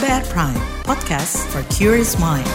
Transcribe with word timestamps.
KBR 0.00 0.32
Prime, 0.32 0.62
podcast 0.88 1.44
for 1.52 1.60
curious 1.68 2.16
mind. 2.16 2.48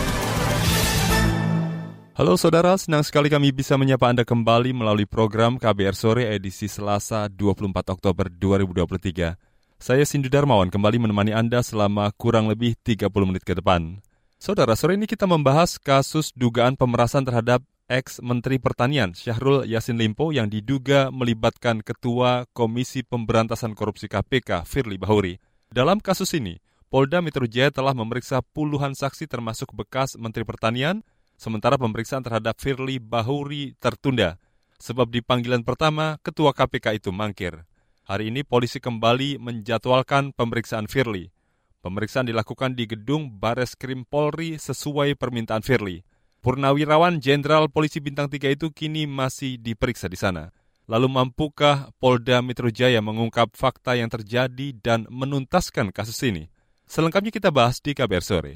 Halo 2.17 2.41
saudara, 2.41 2.73
senang 2.73 3.05
sekali 3.05 3.29
kami 3.29 3.53
bisa 3.53 3.77
menyapa 3.77 4.09
Anda 4.09 4.25
kembali 4.25 4.73
melalui 4.73 5.05
program 5.05 5.61
KBR 5.61 5.93
Sore 5.93 6.25
edisi 6.25 6.65
Selasa 6.65 7.29
24 7.29 7.69
Oktober 7.93 8.33
2023. 8.33 9.37
Saya 9.77 10.03
Sindu 10.09 10.25
Darmawan 10.25 10.73
kembali 10.73 10.97
menemani 11.05 11.37
Anda 11.37 11.61
selama 11.61 12.09
kurang 12.17 12.49
lebih 12.49 12.73
30 12.81 13.13
menit 13.29 13.45
ke 13.45 13.53
depan. 13.53 14.01
Saudara, 14.41 14.73
sore 14.73 14.97
ini 14.97 15.05
kita 15.05 15.29
membahas 15.29 15.77
kasus 15.77 16.33
dugaan 16.33 16.73
pemerasan 16.73 17.29
terhadap 17.29 17.61
ex-Menteri 17.85 18.57
Pertanian 18.57 19.13
Syahrul 19.13 19.69
Yasin 19.69 20.01
Limpo 20.01 20.33
yang 20.33 20.49
diduga 20.49 21.13
melibatkan 21.13 21.85
Ketua 21.85 22.49
Komisi 22.57 23.05
Pemberantasan 23.05 23.77
Korupsi 23.77 24.09
KPK 24.09 24.65
Firly 24.65 24.97
Bahuri. 24.97 25.37
Dalam 25.69 26.01
kasus 26.01 26.33
ini, 26.33 26.57
Polda 26.85 27.17
Metro 27.17 27.49
Jaya 27.49 27.73
telah 27.73 27.97
memeriksa 27.97 28.45
puluhan 28.45 28.93
saksi 28.93 29.25
termasuk 29.25 29.73
bekas 29.73 30.13
Menteri 30.21 30.45
Pertanian, 30.45 31.01
sementara 31.33 31.81
pemeriksaan 31.81 32.21
terhadap 32.21 32.61
Firly 32.61 33.01
Bahuri 33.01 33.73
tertunda. 33.81 34.37
Sebab 34.77 35.09
di 35.09 35.25
panggilan 35.25 35.65
pertama, 35.65 36.21
Ketua 36.21 36.53
KPK 36.53 37.01
itu 37.01 37.09
mangkir. 37.09 37.65
Hari 38.05 38.29
ini 38.29 38.45
polisi 38.45 38.77
kembali 38.77 39.41
menjadwalkan 39.41 40.29
pemeriksaan 40.37 40.85
Firly. 40.85 41.33
Pemeriksaan 41.81 42.29
dilakukan 42.29 42.77
di 42.77 42.85
gedung 42.85 43.33
Bares 43.33 43.73
Krim 43.73 44.05
Polri 44.05 44.61
sesuai 44.61 45.17
permintaan 45.17 45.65
Firly. 45.65 46.05
Purnawirawan 46.45 47.17
Jenderal 47.17 47.65
Polisi 47.73 47.97
Bintang 47.97 48.29
3 48.29 48.53
itu 48.53 48.69
kini 48.69 49.09
masih 49.09 49.57
diperiksa 49.57 50.05
di 50.05 50.21
sana. 50.21 50.53
Lalu 50.85 51.09
mampukah 51.09 51.89
Polda 51.97 52.45
Metro 52.45 52.69
Jaya 52.69 53.01
mengungkap 53.01 53.57
fakta 53.57 53.97
yang 53.97 54.13
terjadi 54.13 54.77
dan 54.85 55.09
menuntaskan 55.09 55.89
kasus 55.89 56.21
ini? 56.21 56.45
Selengkapnya 56.85 57.33
kita 57.33 57.49
bahas 57.49 57.81
di 57.81 57.97
KBR 57.97 58.23
Sore. 58.23 58.53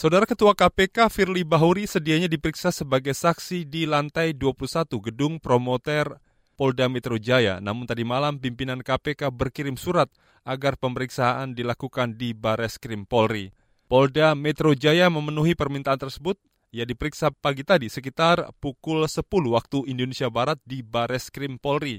Saudara 0.00 0.24
Ketua 0.24 0.56
KPK 0.56 1.12
Firly 1.12 1.44
Bahuri 1.44 1.84
sedianya 1.84 2.24
diperiksa 2.24 2.72
sebagai 2.72 3.12
saksi 3.12 3.68
di 3.68 3.84
lantai 3.84 4.32
21 4.32 4.88
gedung 4.96 5.36
promoter 5.36 6.16
Polda 6.56 6.88
Metro 6.88 7.20
Jaya. 7.20 7.60
Namun 7.60 7.84
tadi 7.84 8.00
malam 8.00 8.40
pimpinan 8.40 8.80
KPK 8.80 9.28
berkirim 9.28 9.76
surat 9.76 10.08
agar 10.48 10.80
pemeriksaan 10.80 11.52
dilakukan 11.52 12.16
di 12.16 12.32
Bares 12.32 12.80
Krim 12.80 13.04
Polri. 13.04 13.52
Polda 13.92 14.32
Metro 14.32 14.72
Jaya 14.72 15.12
memenuhi 15.12 15.52
permintaan 15.52 16.00
tersebut. 16.00 16.40
Ia 16.70 16.86
diperiksa 16.86 17.34
pagi 17.34 17.66
tadi 17.66 17.90
sekitar 17.90 18.54
pukul 18.62 19.02
10 19.02 19.26
waktu 19.26 19.90
Indonesia 19.90 20.30
Barat 20.30 20.62
di 20.62 20.86
Bares 20.86 21.26
Krim 21.26 21.58
Polri. 21.58 21.98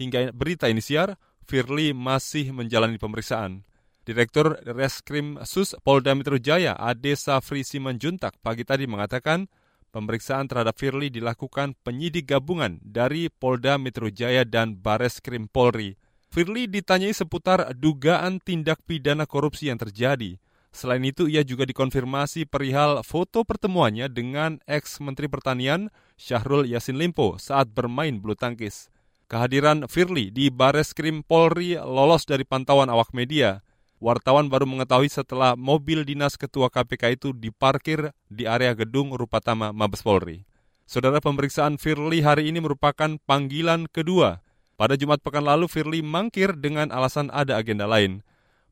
Hingga 0.00 0.32
berita 0.32 0.72
ini 0.72 0.80
siar, 0.80 1.20
Firly 1.44 1.92
masih 1.92 2.48
menjalani 2.56 2.96
pemeriksaan. 2.96 3.60
Direktur 4.08 4.56
Reskrim 4.64 5.36
Sus 5.44 5.76
Polda 5.84 6.16
Metro 6.16 6.40
Jaya, 6.40 6.72
Ade 6.80 7.12
Safri 7.12 7.60
Simanjuntak, 7.60 8.40
pagi 8.40 8.64
tadi 8.64 8.88
mengatakan 8.88 9.44
pemeriksaan 9.92 10.48
terhadap 10.48 10.80
Firly 10.80 11.12
dilakukan 11.12 11.76
penyidik 11.84 12.32
gabungan 12.32 12.80
dari 12.80 13.28
Polda 13.28 13.76
Metro 13.76 14.08
Jaya 14.08 14.48
dan 14.48 14.80
Bares 14.80 15.20
Krim 15.20 15.44
Polri. 15.44 16.00
Firly 16.32 16.72
ditanyai 16.72 17.12
seputar 17.12 17.76
dugaan 17.76 18.40
tindak 18.40 18.80
pidana 18.88 19.28
korupsi 19.28 19.68
yang 19.68 19.76
terjadi. 19.76 20.40
Selain 20.70 21.02
itu, 21.02 21.26
ia 21.26 21.42
juga 21.42 21.66
dikonfirmasi 21.66 22.46
perihal 22.46 23.02
foto 23.02 23.42
pertemuannya 23.42 24.06
dengan 24.06 24.62
ex-Menteri 24.70 25.26
Pertanian 25.26 25.90
Syahrul 26.14 26.66
Yasin 26.70 26.94
Limpo 26.94 27.36
saat 27.42 27.74
bermain 27.74 28.22
bulu 28.22 28.38
tangkis. 28.38 28.88
Kehadiran 29.26 29.86
Firly 29.86 30.30
di 30.30 30.50
Bares 30.50 30.94
Krim 30.94 31.22
Polri 31.22 31.78
lolos 31.78 32.26
dari 32.26 32.42
pantauan 32.46 32.90
awak 32.90 33.14
media. 33.14 33.62
Wartawan 34.00 34.48
baru 34.48 34.64
mengetahui 34.64 35.12
setelah 35.12 35.54
mobil 35.58 36.08
dinas 36.08 36.40
Ketua 36.40 36.72
KPK 36.72 37.20
itu 37.20 37.28
diparkir 37.36 38.16
di 38.32 38.48
area 38.48 38.72
gedung 38.72 39.12
Rupatama 39.12 39.76
Mabes 39.76 40.00
Polri. 40.00 40.48
Saudara 40.88 41.22
pemeriksaan 41.22 41.78
Firly 41.78 42.24
hari 42.24 42.50
ini 42.50 42.58
merupakan 42.58 43.20
panggilan 43.22 43.86
kedua 43.86 44.42
pada 44.80 44.96
Jumat 44.96 45.20
pekan 45.20 45.44
lalu, 45.44 45.68
Firly 45.68 46.00
mangkir 46.00 46.56
dengan 46.56 46.88
alasan 46.88 47.28
ada 47.28 47.60
agenda 47.60 47.84
lain. 47.84 48.24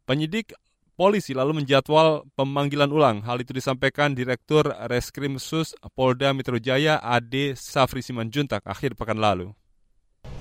Penyidik 0.08 0.56
polisi 0.98 1.30
lalu 1.30 1.62
menjadwal 1.62 2.26
pemanggilan 2.34 2.90
ulang. 2.90 3.22
Hal 3.22 3.38
itu 3.38 3.54
disampaikan 3.54 4.18
Direktur 4.18 4.66
Reskrim 4.90 5.38
Sus 5.38 5.78
Polda 5.94 6.34
Metro 6.34 6.58
Jaya 6.58 6.98
Ade 6.98 7.54
Safri 7.54 8.02
Simanjuntak 8.02 8.66
akhir 8.66 8.98
pekan 8.98 9.22
lalu. 9.22 9.54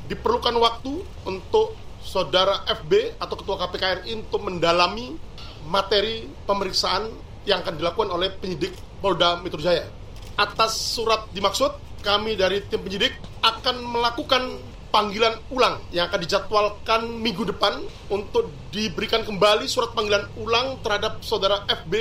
Diperlukan 0.09 0.57
waktu 0.57 1.05
untuk 1.29 1.77
saudara 2.01 2.65
FB 2.65 3.21
atau 3.21 3.35
Ketua 3.37 3.61
KPK 3.61 3.83
RI 4.01 4.25
untuk 4.25 4.41
mendalami 4.41 5.13
materi 5.69 6.25
pemeriksaan 6.49 7.05
yang 7.45 7.61
akan 7.61 7.77
dilakukan 7.77 8.09
oleh 8.09 8.33
penyidik 8.41 8.73
Polda 8.97 9.37
Metro 9.37 9.61
Jaya. 9.61 9.85
Atas 10.41 10.73
surat 10.73 11.29
dimaksud, 11.37 12.01
kami 12.01 12.33
dari 12.33 12.65
tim 12.65 12.81
penyidik 12.81 13.13
akan 13.45 13.85
melakukan 13.93 14.57
panggilan 14.89 15.37
ulang 15.51 15.83
yang 15.91 16.07
akan 16.09 16.19
dijadwalkan 16.23 17.01
minggu 17.19 17.43
depan 17.47 17.83
untuk 18.11 18.49
diberikan 18.71 19.23
kembali 19.27 19.67
surat 19.67 19.91
panggilan 19.93 20.25
ulang 20.39 20.79
terhadap 20.81 21.19
saudara 21.21 21.63
FB 21.67 21.93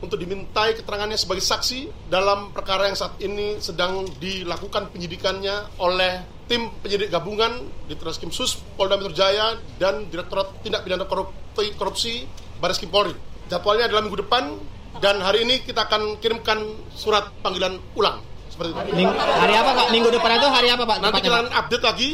untuk 0.00 0.16
dimintai 0.16 0.72
keterangannya 0.80 1.16
sebagai 1.20 1.44
saksi 1.44 2.08
dalam 2.08 2.56
perkara 2.56 2.88
yang 2.88 2.96
saat 2.96 3.20
ini 3.20 3.60
sedang 3.60 4.08
dilakukan 4.16 4.88
penyidikannya 4.90 5.76
oleh 5.76 6.24
tim 6.48 6.72
penyidik 6.80 7.12
gabungan 7.12 7.68
di 7.86 7.94
Treskrim 7.94 8.32
Sus 8.32 8.56
Polda 8.74 8.96
Metro 8.96 9.12
Jaya 9.12 9.60
dan 9.76 10.08
Direktorat 10.08 10.64
Tindak 10.64 10.82
Pidana 10.88 11.04
Korupsi, 11.04 11.76
Korupsi 11.76 12.14
Baris 12.58 12.80
Kim 12.80 12.88
Polri. 12.88 13.14
Jadwalnya 13.52 13.92
adalah 13.92 14.02
minggu 14.02 14.24
depan 14.24 14.56
dan 15.04 15.20
hari 15.20 15.44
ini 15.44 15.62
kita 15.62 15.86
akan 15.86 16.18
kirimkan 16.18 16.58
surat 16.96 17.28
panggilan 17.44 17.78
ulang 17.94 18.18
seperti 18.60 18.92
itu. 18.92 18.96
Ming 18.96 19.08
hari 19.16 19.54
apa 19.56 19.70
Pak? 19.72 19.86
Minggu 19.88 20.08
depan 20.12 20.30
itu 20.36 20.48
hari 20.52 20.68
apa 20.68 20.84
Pak? 20.84 20.98
Nanti 21.00 21.18
kita 21.24 21.36
akan 21.40 21.50
update 21.56 21.84
lagi, 21.84 22.10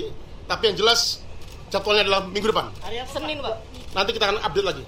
tapi 0.47 0.63
yang 0.71 0.77
jelas 0.79 1.01
jadwalnya 1.75 2.03
adalah 2.07 2.21
minggu 2.31 2.47
depan. 2.55 2.67
Hari 2.87 2.97
Senin 3.11 3.39
Pak. 3.43 3.55
Nanti 3.99 4.11
kita 4.15 4.25
akan 4.31 4.39
update 4.47 4.67
lagi. 4.67 4.85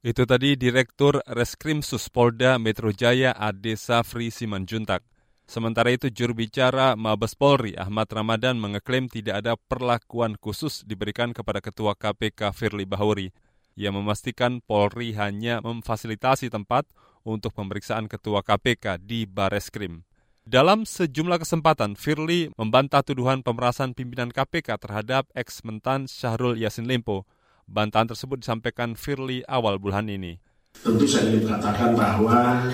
Itu 0.00 0.22
tadi 0.24 0.56
Direktur 0.56 1.20
Reskrim 1.28 1.84
Suspolda 1.84 2.56
Metro 2.56 2.88
Jaya 2.88 3.36
Ade 3.36 3.76
Safri 3.76 4.32
Simanjuntak. 4.32 5.04
Sementara 5.50 5.90
itu 5.90 6.08
juru 6.14 6.46
bicara 6.46 6.94
Mabes 6.94 7.34
Polri 7.34 7.74
Ahmad 7.74 8.06
Ramadan 8.06 8.54
mengeklaim 8.56 9.10
tidak 9.10 9.42
ada 9.42 9.58
perlakuan 9.58 10.38
khusus 10.38 10.86
diberikan 10.86 11.34
kepada 11.34 11.58
Ketua 11.58 11.98
KPK 11.98 12.54
Firly 12.54 12.86
Bahuri. 12.86 13.34
Ia 13.74 13.90
memastikan 13.90 14.62
Polri 14.62 15.12
hanya 15.18 15.58
memfasilitasi 15.58 16.54
tempat 16.54 16.86
untuk 17.26 17.50
pemeriksaan 17.52 18.06
Ketua 18.06 18.46
KPK 18.46 19.02
di 19.02 19.26
Bareskrim. 19.26 20.06
Dalam 20.50 20.82
sejumlah 20.82 21.46
kesempatan, 21.46 21.94
Firly 21.94 22.50
membantah 22.58 23.06
tuduhan 23.06 23.38
pemerasan 23.38 23.94
pimpinan 23.94 24.34
KPK 24.34 24.82
terhadap 24.82 25.30
ex-mentan 25.30 26.10
Syahrul 26.10 26.58
Yasin 26.58 26.90
Limpo. 26.90 27.22
Bantahan 27.70 28.10
tersebut 28.10 28.42
disampaikan 28.42 28.98
Firly 28.98 29.46
awal 29.46 29.78
bulan 29.78 30.10
ini. 30.10 30.42
Tentu 30.82 31.06
saya 31.06 31.30
ingin 31.30 31.54
katakan 31.54 31.94
bahwa 31.94 32.66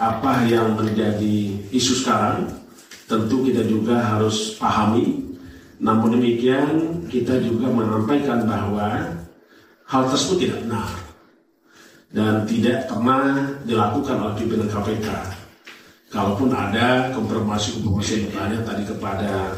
apa 0.00 0.32
yang 0.48 0.72
menjadi 0.72 1.52
isu 1.68 2.00
sekarang 2.00 2.48
tentu 3.04 3.44
kita 3.44 3.60
juga 3.68 4.00
harus 4.00 4.56
pahami. 4.56 5.36
Namun 5.84 6.16
demikian 6.16 7.04
kita 7.12 7.44
juga 7.44 7.68
menyampaikan 7.68 8.48
bahwa 8.48 9.20
hal 9.84 10.02
tersebut 10.08 10.48
tidak 10.48 10.64
benar 10.64 10.88
dan 12.08 12.48
tidak 12.48 12.88
pernah 12.88 13.52
dilakukan 13.68 14.16
oleh 14.16 14.32
pimpinan 14.40 14.72
KPK. 14.72 15.41
Kalaupun 16.12 16.52
ada 16.52 17.08
konfirmasi-konfirmasi 17.16 18.28
bertanya 18.28 18.60
tadi 18.68 18.84
kepada 18.84 19.56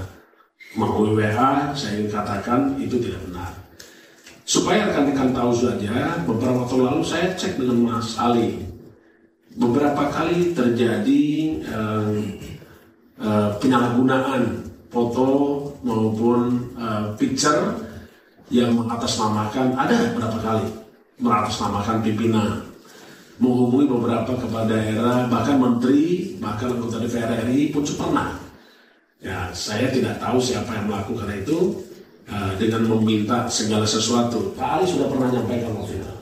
melalui 0.78 1.18
WA, 1.18 1.74
saya 1.74 2.06
katakan 2.06 2.78
itu 2.78 2.94
tidak 3.02 3.26
benar. 3.26 3.50
Supaya 4.46 4.86
rekan-rekan 4.86 5.34
tahu 5.34 5.50
saja, 5.50 6.14
beberapa 6.22 6.62
waktu 6.62 6.78
lalu 6.78 7.02
saya 7.02 7.34
cek 7.34 7.58
dengan 7.58 7.98
Mas 7.98 8.14
Ali. 8.22 8.62
Beberapa 9.58 10.06
kali 10.14 10.54
terjadi 10.54 11.22
eh, 11.58 12.14
eh, 13.18 13.50
penyalahgunaan 13.58 14.70
foto 14.94 15.26
maupun 15.82 16.70
eh, 16.78 17.06
picture 17.18 17.82
yang 18.54 18.78
mengatasnamakan, 18.78 19.74
ada 19.74 20.14
beberapa 20.14 20.38
kali 20.38 20.66
mengatasnamakan 21.18 21.98
pimpinan 21.98 22.73
menghubungi 23.38 23.86
beberapa 23.90 24.32
kepala 24.38 24.66
daerah, 24.70 25.26
bahkan 25.26 25.58
menteri, 25.58 26.34
bahkan 26.38 26.70
anggota 26.70 27.02
DPR 27.02 27.46
RI 27.46 27.74
pun 27.74 27.82
pernah. 27.82 28.38
Ya, 29.24 29.48
saya 29.56 29.88
tidak 29.88 30.20
tahu 30.20 30.36
siapa 30.38 30.70
yang 30.76 30.86
melakukan 30.92 31.32
itu 31.32 31.80
uh, 32.28 32.52
dengan 32.60 32.84
meminta 32.86 33.48
segala 33.48 33.88
sesuatu. 33.88 34.52
Pak 34.52 34.68
Ali 34.78 34.84
sudah 34.84 35.08
pernah 35.08 35.32
menyampaikan 35.32 35.72
waktu 35.80 35.96
itu. 35.98 36.12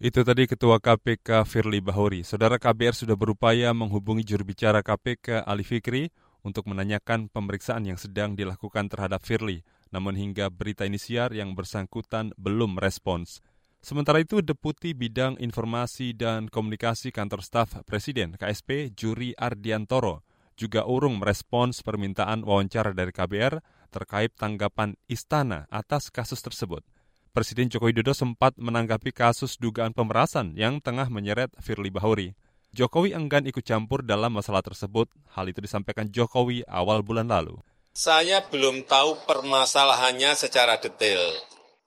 Itu 0.00 0.24
tadi 0.24 0.48
Ketua 0.48 0.80
KPK 0.80 1.44
Firly 1.44 1.84
Bahuri. 1.84 2.24
Saudara 2.24 2.56
KBR 2.56 2.96
sudah 2.96 3.16
berupaya 3.20 3.68
menghubungi 3.76 4.24
juru 4.24 4.48
bicara 4.48 4.80
KPK 4.80 5.44
Ali 5.44 5.60
Fikri 5.60 6.08
untuk 6.40 6.64
menanyakan 6.72 7.28
pemeriksaan 7.28 7.84
yang 7.84 8.00
sedang 8.00 8.32
dilakukan 8.32 8.88
terhadap 8.88 9.20
Firly. 9.20 9.60
Namun 9.92 10.16
hingga 10.16 10.48
berita 10.48 10.88
ini 10.88 10.96
siar 10.96 11.36
yang 11.36 11.52
bersangkutan 11.52 12.32
belum 12.40 12.80
respons. 12.80 13.44
Sementara 13.80 14.20
itu, 14.20 14.44
Deputi 14.44 14.92
Bidang 14.92 15.40
Informasi 15.40 16.12
dan 16.12 16.52
Komunikasi 16.52 17.08
Kantor 17.16 17.40
Staf 17.40 17.80
Presiden 17.88 18.36
KSP 18.36 18.92
Juri 18.92 19.32
Ardiantoro 19.32 20.20
juga 20.60 20.84
urung 20.84 21.16
merespons 21.16 21.80
permintaan 21.80 22.44
wawancara 22.44 22.92
dari 22.92 23.08
KBR 23.16 23.64
terkait 23.88 24.36
tanggapan 24.36 24.92
istana 25.08 25.64
atas 25.72 26.12
kasus 26.12 26.44
tersebut. 26.44 26.84
Presiden 27.32 27.72
Joko 27.72 27.88
Widodo 27.88 28.12
sempat 28.12 28.60
menanggapi 28.60 29.16
kasus 29.16 29.56
dugaan 29.56 29.96
pemerasan 29.96 30.52
yang 30.60 30.84
tengah 30.84 31.08
menyeret 31.08 31.48
Firly 31.64 31.88
Bahuri. 31.88 32.36
Jokowi 32.76 33.16
enggan 33.16 33.48
ikut 33.48 33.64
campur 33.64 34.04
dalam 34.04 34.36
masalah 34.36 34.60
tersebut. 34.60 35.08
Hal 35.32 35.48
itu 35.48 35.64
disampaikan 35.64 36.06
Jokowi 36.12 36.62
awal 36.68 37.00
bulan 37.00 37.32
lalu. 37.32 37.56
Saya 37.96 38.44
belum 38.46 38.86
tahu 38.86 39.26
permasalahannya 39.26 40.36
secara 40.36 40.78
detail. 40.78 41.34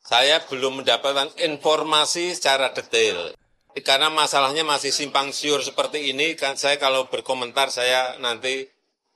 Saya 0.03 0.43
belum 0.43 0.83
mendapatkan 0.83 1.31
informasi 1.39 2.35
secara 2.35 2.75
detail. 2.75 3.31
Karena 3.81 4.11
masalahnya 4.11 4.61
masih 4.61 4.93
simpang 4.93 5.33
siur 5.33 5.63
seperti 5.63 6.13
ini, 6.13 6.35
kan 6.37 6.59
saya 6.59 6.77
kalau 6.77 7.09
berkomentar 7.09 7.73
saya 7.73 8.19
nanti 8.21 8.67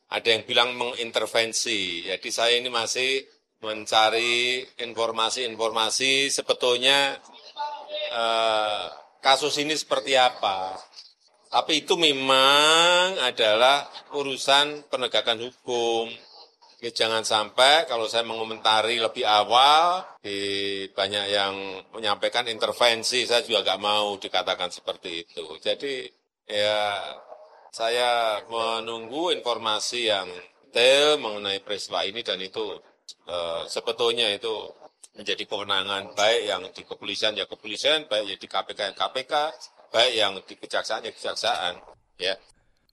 ada 0.08 0.28
yang 0.32 0.48
bilang 0.48 0.74
mengintervensi. 0.74 2.08
Jadi 2.08 2.30
saya 2.32 2.58
ini 2.58 2.72
masih 2.72 3.22
mencari 3.62 4.64
informasi-informasi 4.80 6.32
sebetulnya 6.32 7.20
eh, 8.16 8.86
kasus 9.20 9.60
ini 9.60 9.76
seperti 9.76 10.16
apa. 10.16 10.80
Tapi 11.48 11.84
itu 11.84 11.96
memang 11.96 13.20
adalah 13.24 13.88
urusan 14.16 14.88
penegakan 14.92 15.48
hukum. 15.48 16.12
Ya, 16.78 16.94
jangan 16.94 17.26
sampai 17.26 17.90
kalau 17.90 18.06
saya 18.06 18.22
mengomentari 18.22 19.02
lebih 19.02 19.26
awal, 19.26 20.06
di 20.22 20.86
banyak 20.94 21.26
yang 21.34 21.54
menyampaikan 21.90 22.46
intervensi, 22.46 23.26
saya 23.26 23.42
juga 23.42 23.66
nggak 23.66 23.82
mau 23.82 24.14
dikatakan 24.22 24.70
seperti 24.70 25.26
itu. 25.26 25.58
Jadi 25.58 26.06
ya 26.46 27.02
saya 27.74 28.46
menunggu 28.46 29.34
informasi 29.34 30.06
yang 30.06 30.30
detail 30.78 31.18
mengenai 31.18 31.66
peristiwa 31.66 32.06
ini 32.06 32.22
dan 32.22 32.38
itu 32.38 32.78
eh, 33.26 33.66
sebetulnya 33.66 34.30
itu 34.30 34.70
menjadi 35.18 35.50
kewenangan 35.50 36.14
baik 36.14 36.42
yang 36.46 36.62
di 36.70 36.86
kepolisian 36.86 37.34
ya 37.34 37.50
kepolisian, 37.50 38.06
baik 38.06 38.38
yang 38.38 38.38
di 38.38 38.46
KPK 38.46 38.80
ya 38.86 38.94
KPK, 38.94 39.34
baik 39.90 40.14
yang 40.14 40.34
di 40.46 40.54
kejaksaan 40.54 41.02
ya 41.02 41.12
kejaksaan. 41.18 41.74
Ya. 42.22 42.38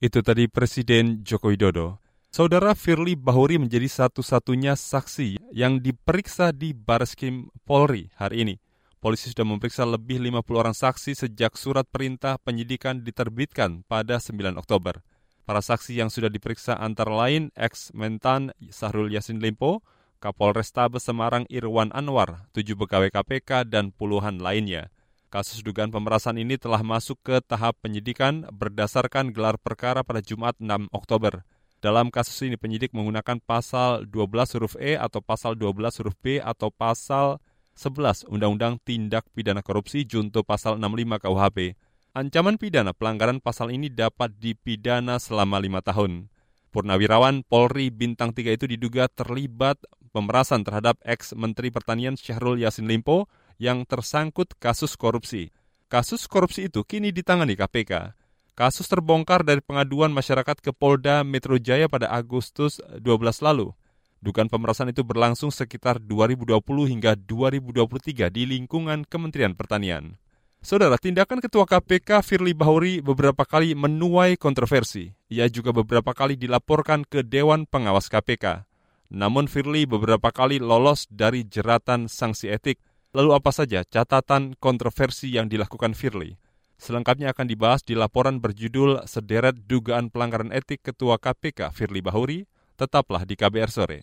Itu 0.01 0.25
tadi 0.25 0.49
Presiden 0.49 1.21
Joko 1.21 1.53
Widodo. 1.53 2.04
Saudara 2.35 2.75
Firly 2.75 3.15
Bahuri 3.15 3.55
menjadi 3.55 3.87
satu-satunya 3.87 4.75
saksi 4.75 5.55
yang 5.55 5.79
diperiksa 5.79 6.51
di 6.51 6.75
Bareskrim 6.75 7.47
Polri 7.63 8.11
hari 8.19 8.43
ini. 8.43 8.55
Polisi 8.99 9.31
sudah 9.31 9.47
memeriksa 9.47 9.87
lebih 9.87 10.19
50 10.19 10.43
orang 10.59 10.75
saksi 10.75 11.15
sejak 11.15 11.55
surat 11.55 11.87
perintah 11.87 12.35
penyidikan 12.35 13.07
diterbitkan 13.07 13.87
pada 13.87 14.19
9 14.19 14.51
Oktober. 14.59 14.99
Para 15.47 15.63
saksi 15.63 15.95
yang 15.95 16.11
sudah 16.11 16.27
diperiksa 16.27 16.75
antara 16.75 17.15
lain 17.15 17.55
ex-mentan 17.55 18.51
Sahrul 18.67 19.15
Yasin 19.15 19.39
Limpo, 19.39 19.79
Kapolrestabes 20.19 21.07
Semarang 21.07 21.47
Irwan 21.47 21.95
Anwar, 21.95 22.51
tujuh 22.51 22.75
pegawai 22.75 23.15
KPK, 23.15 23.63
dan 23.63 23.95
puluhan 23.95 24.43
lainnya. 24.43 24.91
Kasus 25.31 25.63
dugaan 25.63 25.87
pemerasan 25.87 26.35
ini 26.35 26.59
telah 26.59 26.83
masuk 26.83 27.15
ke 27.23 27.39
tahap 27.39 27.79
penyidikan 27.79 28.43
berdasarkan 28.51 29.31
gelar 29.31 29.55
perkara 29.55 30.03
pada 30.03 30.19
Jumat 30.19 30.59
6 30.59 30.91
Oktober. 30.91 31.47
Dalam 31.85 32.09
kasus 32.09 32.41
ini 32.41 32.57
penyidik 32.57 32.97
menggunakan 32.97 33.37
pasal 33.45 34.09
12 34.09 34.57
huruf 34.57 34.73
E 34.81 34.97
atau 34.97 35.21
pasal 35.21 35.53
12 35.53 36.01
huruf 36.01 36.17
B 36.17 36.41
atau 36.41 36.73
pasal 36.73 37.37
11 37.77 38.25
Undang-Undang 38.25 38.81
Tindak 38.81 39.29
Pidana 39.29 39.61
Korupsi 39.61 40.01
junto 40.01 40.41
pasal 40.41 40.81
65 40.81 41.21
KUHP. 41.21 41.77
Ancaman 42.17 42.57
pidana 42.57 42.89
pelanggaran 42.97 43.37
pasal 43.37 43.69
ini 43.69 43.93
dapat 43.93 44.33
dipidana 44.33 45.21
selama 45.21 45.61
lima 45.61 45.85
tahun. 45.85 46.33
Purnawirawan 46.73 47.45
Polri 47.45 47.93
Bintang 47.93 48.33
3 48.33 48.57
itu 48.57 48.65
diduga 48.65 49.05
terlibat 49.05 49.77
pemerasan 50.09 50.65
terhadap 50.65 50.97
ex-Menteri 51.05 51.69
Pertanian 51.69 52.17
Syahrul 52.17 52.65
Yassin 52.65 52.89
Limpo 52.89 53.29
yang 53.61 53.85
tersangkut 53.85 54.57
kasus 54.57 54.97
korupsi. 54.97 55.53
Kasus 55.85 56.25
korupsi 56.25 56.65
itu 56.65 56.81
kini 56.81 57.13
ditangani 57.13 57.53
KPK. 57.53 58.24
Kasus 58.55 58.87
terbongkar 58.87 59.43
dari 59.43 59.59
pengaduan 59.59 60.15
masyarakat 60.15 60.63
ke 60.63 60.71
Polda 60.71 61.27
Metro 61.27 61.59
Jaya 61.59 61.91
pada 61.91 62.07
Agustus 62.07 62.79
12 63.03 63.43
lalu. 63.43 63.75
Dugaan 64.23 64.47
pemerasan 64.47 64.95
itu 64.95 65.03
berlangsung 65.03 65.51
sekitar 65.51 65.99
2020 65.99 66.63
hingga 66.87 67.19
2023 67.19 68.31
di 68.31 68.47
lingkungan 68.47 69.03
Kementerian 69.03 69.59
Pertanian. 69.59 70.15
Saudara, 70.63 70.95
tindakan 70.95 71.43
Ketua 71.43 71.67
KPK 71.67 72.23
Firly 72.23 72.55
Bahuri 72.55 73.03
beberapa 73.03 73.43
kali 73.43 73.75
menuai 73.75 74.39
kontroversi. 74.39 75.11
Ia 75.27 75.51
juga 75.51 75.75
beberapa 75.75 76.15
kali 76.15 76.39
dilaporkan 76.39 77.03
ke 77.03 77.27
Dewan 77.27 77.67
Pengawas 77.67 78.07
KPK. 78.07 78.63
Namun 79.11 79.51
Firly 79.51 79.83
beberapa 79.83 80.31
kali 80.31 80.63
lolos 80.63 81.11
dari 81.11 81.43
jeratan 81.43 82.07
sanksi 82.07 82.55
etik. 82.55 82.79
Lalu 83.11 83.35
apa 83.35 83.51
saja 83.51 83.83
catatan 83.83 84.55
kontroversi 84.55 85.35
yang 85.35 85.51
dilakukan 85.51 85.91
Firly? 85.91 86.39
Selengkapnya 86.75 87.31
akan 87.31 87.47
dibahas 87.47 87.81
di 87.81 87.95
laporan 87.95 88.43
berjudul 88.43 89.07
Sederet 89.07 89.55
Dugaan 89.63 90.11
Pelanggaran 90.11 90.51
Etik 90.51 90.83
Ketua 90.83 91.15
KPK 91.15 91.71
Firly 91.71 92.03
Bahuri. 92.03 92.43
Tetaplah 92.75 93.23
di 93.23 93.39
KBR 93.39 93.71
Sore. 93.71 93.99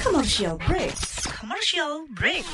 Commercial 0.00 0.56
break. 0.64 0.96
Commercial 1.28 1.92
break. 2.16 2.48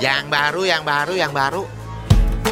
Yang 0.00 0.24
baru, 0.32 0.62
yang 0.64 0.82
baru, 0.88 1.12
yang 1.12 1.32
baru. 1.36 1.79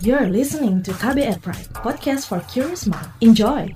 You're 0.00 0.32
listening 0.32 0.80
to 0.88 0.96
KBR 0.96 1.44
Prime, 1.44 1.68
podcast 1.76 2.24
for 2.24 2.40
curious 2.48 2.88
mind. 2.88 3.04
Enjoy! 3.20 3.68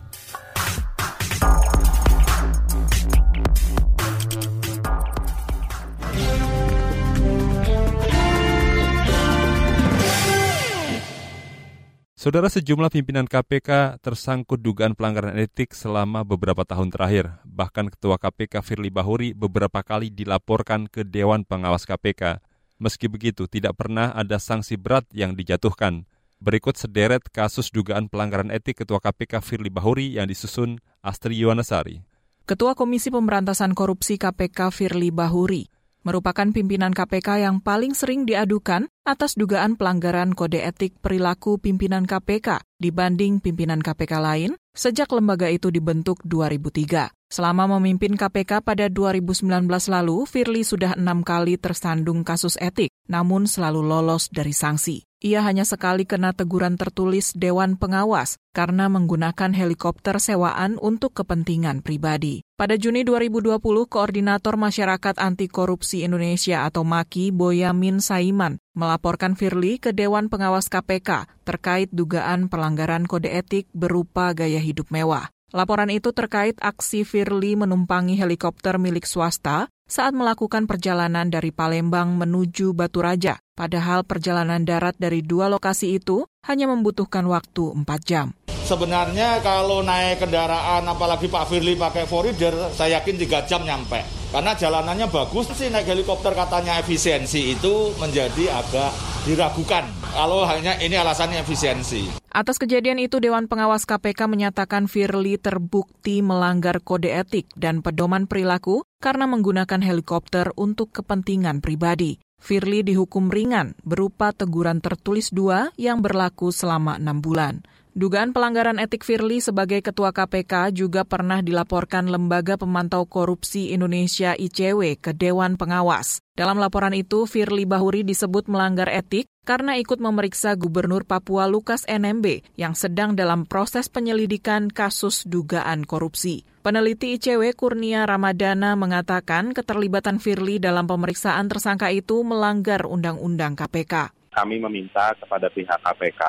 Saudara 12.16 12.48
sejumlah 12.48 12.88
pimpinan 12.88 13.28
KPK 13.28 14.00
tersangkut 14.00 14.64
dugaan 14.64 14.96
pelanggaran 14.96 15.36
etik 15.36 15.76
selama 15.76 16.24
beberapa 16.24 16.64
tahun 16.64 16.88
terakhir. 16.88 17.36
Bahkan 17.44 17.92
Ketua 17.92 18.16
KPK 18.16 18.64
Firly 18.64 18.88
Bahuri 18.88 19.36
beberapa 19.36 19.84
kali 19.84 20.08
dilaporkan 20.08 20.88
ke 20.88 21.04
Dewan 21.04 21.44
Pengawas 21.44 21.84
KPK. 21.84 22.40
Meski 22.80 23.12
begitu, 23.12 23.44
tidak 23.44 23.76
pernah 23.76 24.16
ada 24.16 24.40
sanksi 24.40 24.80
berat 24.80 25.04
yang 25.12 25.36
dijatuhkan. 25.36 26.08
Berikut 26.42 26.74
sederet 26.78 27.22
kasus 27.30 27.70
dugaan 27.70 28.10
pelanggaran 28.10 28.50
etik 28.50 28.82
Ketua 28.82 29.02
KPK 29.02 29.42
Firly 29.42 29.70
Bahuri 29.70 30.18
yang 30.18 30.30
disusun 30.30 30.82
Astri 31.04 31.38
Yuwanasari. 31.42 32.02
Ketua 32.44 32.76
Komisi 32.76 33.08
Pemberantasan 33.08 33.72
Korupsi 33.72 34.20
KPK 34.20 34.68
Firly 34.68 35.08
Bahuri 35.08 35.64
merupakan 36.04 36.44
pimpinan 36.52 36.92
KPK 36.92 37.48
yang 37.48 37.64
paling 37.64 37.96
sering 37.96 38.28
diadukan 38.28 38.86
atas 39.08 39.34
dugaan 39.34 39.74
pelanggaran 39.80 40.36
kode 40.36 40.60
etik 40.60 41.00
perilaku 41.00 41.56
pimpinan 41.56 42.04
KPK 42.04 42.60
dibanding 42.76 43.40
pimpinan 43.40 43.80
KPK 43.80 44.20
lain 44.20 44.52
sejak 44.76 45.08
lembaga 45.16 45.48
itu 45.48 45.72
dibentuk 45.72 46.20
2003. 46.28 47.08
Selama 47.32 47.66
memimpin 47.80 48.14
KPK 48.14 48.62
pada 48.62 48.86
2019 48.86 49.48
lalu, 49.90 50.22
Firly 50.28 50.62
sudah 50.62 50.94
enam 50.94 51.26
kali 51.26 51.58
tersandung 51.58 52.22
kasus 52.22 52.54
etik, 52.62 52.92
namun 53.10 53.50
selalu 53.50 53.82
lolos 53.82 54.30
dari 54.30 54.54
sanksi. 54.54 55.02
Ia 55.24 55.40
hanya 55.40 55.64
sekali 55.64 56.04
kena 56.04 56.36
teguran 56.36 56.76
tertulis 56.76 57.32
Dewan 57.32 57.80
Pengawas 57.80 58.36
karena 58.52 58.92
menggunakan 58.92 59.56
helikopter 59.56 60.20
sewaan 60.20 60.76
untuk 60.76 61.16
kepentingan 61.16 61.80
pribadi. 61.80 62.44
Pada 62.60 62.76
Juni 62.76 63.08
2020, 63.08 63.56
Koordinator 63.88 64.60
Masyarakat 64.60 65.16
Anti 65.16 65.48
Korupsi 65.48 66.04
Indonesia 66.04 66.68
atau 66.68 66.84
MAKI 66.84 67.32
Boyamin 67.32 68.04
Saiman 68.04 68.60
melaporkan 68.76 69.32
Firly 69.32 69.80
ke 69.80 69.96
Dewan 69.96 70.28
Pengawas 70.28 70.68
KPK 70.68 71.24
terkait 71.48 71.88
dugaan 71.88 72.52
pelanggaran 72.52 73.08
kode 73.08 73.32
etik 73.32 73.64
berupa 73.72 74.36
gaya 74.36 74.60
hidup 74.60 74.92
mewah. 74.92 75.32
Laporan 75.56 75.88
itu 75.88 76.12
terkait 76.12 76.60
aksi 76.60 77.08
Firly 77.08 77.56
menumpangi 77.56 78.20
helikopter 78.20 78.76
milik 78.76 79.08
swasta 79.08 79.72
saat 79.88 80.12
melakukan 80.12 80.68
perjalanan 80.68 81.32
dari 81.32 81.48
Palembang 81.48 82.12
menuju 82.12 82.76
Batu 82.76 83.00
Raja. 83.00 83.40
Padahal 83.54 84.02
perjalanan 84.02 84.66
darat 84.66 84.98
dari 84.98 85.22
dua 85.22 85.46
lokasi 85.46 86.02
itu 86.02 86.26
hanya 86.42 86.66
membutuhkan 86.66 87.22
waktu 87.30 87.70
4 87.70 87.86
jam. 88.02 88.34
Sebenarnya 88.50 89.38
kalau 89.46 89.78
naik 89.86 90.26
kendaraan 90.26 90.82
apalagi 90.90 91.30
Pak 91.30 91.46
Firly 91.46 91.78
pakai 91.78 92.02
four-reader, 92.02 92.74
saya 92.74 92.98
yakin 92.98 93.14
3 93.14 93.46
jam 93.46 93.62
nyampe. 93.62 94.02
Karena 94.34 94.58
jalanannya 94.58 95.06
bagus 95.06 95.54
sih 95.54 95.70
naik 95.70 95.86
helikopter 95.86 96.34
katanya 96.34 96.82
efisiensi 96.82 97.54
itu 97.54 97.94
menjadi 98.02 98.50
agak 98.58 98.90
diragukan. 99.22 99.86
Kalau 100.10 100.42
hanya 100.50 100.74
ini 100.82 100.98
alasannya 100.98 101.38
efisiensi. 101.46 102.10
Atas 102.34 102.58
kejadian 102.58 102.98
itu, 102.98 103.22
Dewan 103.22 103.46
Pengawas 103.46 103.86
KPK 103.86 104.26
menyatakan 104.26 104.90
Firly 104.90 105.38
terbukti 105.38 106.26
melanggar 106.26 106.82
kode 106.82 107.14
etik 107.14 107.46
dan 107.54 107.86
pedoman 107.86 108.26
perilaku 108.26 108.82
karena 108.98 109.30
menggunakan 109.30 109.78
helikopter 109.78 110.50
untuk 110.58 110.90
kepentingan 110.90 111.62
pribadi. 111.62 112.18
Firly 112.44 112.84
dihukum 112.84 113.32
ringan 113.32 113.72
berupa 113.88 114.28
teguran 114.36 114.84
tertulis 114.84 115.32
dua 115.32 115.72
yang 115.80 116.04
berlaku 116.04 116.52
selama 116.52 117.00
enam 117.00 117.24
bulan. 117.24 117.64
Dugaan 117.94 118.34
pelanggaran 118.34 118.82
etik 118.82 119.06
Firly 119.06 119.38
sebagai 119.38 119.78
Ketua 119.78 120.10
KPK 120.10 120.74
juga 120.74 121.06
pernah 121.06 121.38
dilaporkan 121.46 122.10
Lembaga 122.10 122.58
Pemantau 122.58 123.06
Korupsi 123.06 123.70
Indonesia 123.70 124.34
ICW 124.34 124.98
ke 124.98 125.14
Dewan 125.14 125.54
Pengawas. 125.54 126.18
Dalam 126.34 126.58
laporan 126.58 126.90
itu, 126.90 127.22
Firly 127.30 127.70
Bahuri 127.70 128.02
disebut 128.02 128.50
melanggar 128.50 128.90
etik 128.90 129.30
karena 129.46 129.78
ikut 129.78 130.02
memeriksa 130.02 130.58
Gubernur 130.58 131.06
Papua 131.06 131.46
Lukas 131.46 131.86
NMB 131.86 132.58
yang 132.58 132.74
sedang 132.74 133.14
dalam 133.14 133.46
proses 133.46 133.86
penyelidikan 133.86 134.74
kasus 134.74 135.22
dugaan 135.22 135.86
korupsi. 135.86 136.42
Peneliti 136.66 137.14
ICW 137.14 137.54
Kurnia 137.54 138.10
Ramadana 138.10 138.74
mengatakan 138.74 139.54
keterlibatan 139.54 140.18
Firly 140.18 140.58
dalam 140.58 140.90
pemeriksaan 140.90 141.46
tersangka 141.46 141.94
itu 141.94 142.26
melanggar 142.26 142.90
Undang-Undang 142.90 143.54
KPK 143.54 144.23
kami 144.34 144.58
meminta 144.58 145.14
kepada 145.14 145.46
pihak 145.46 145.78
KPK 145.78 146.22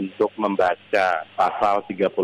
untuk 0.00 0.32
membaca 0.40 1.22
pasal 1.36 1.84
36 1.84 2.16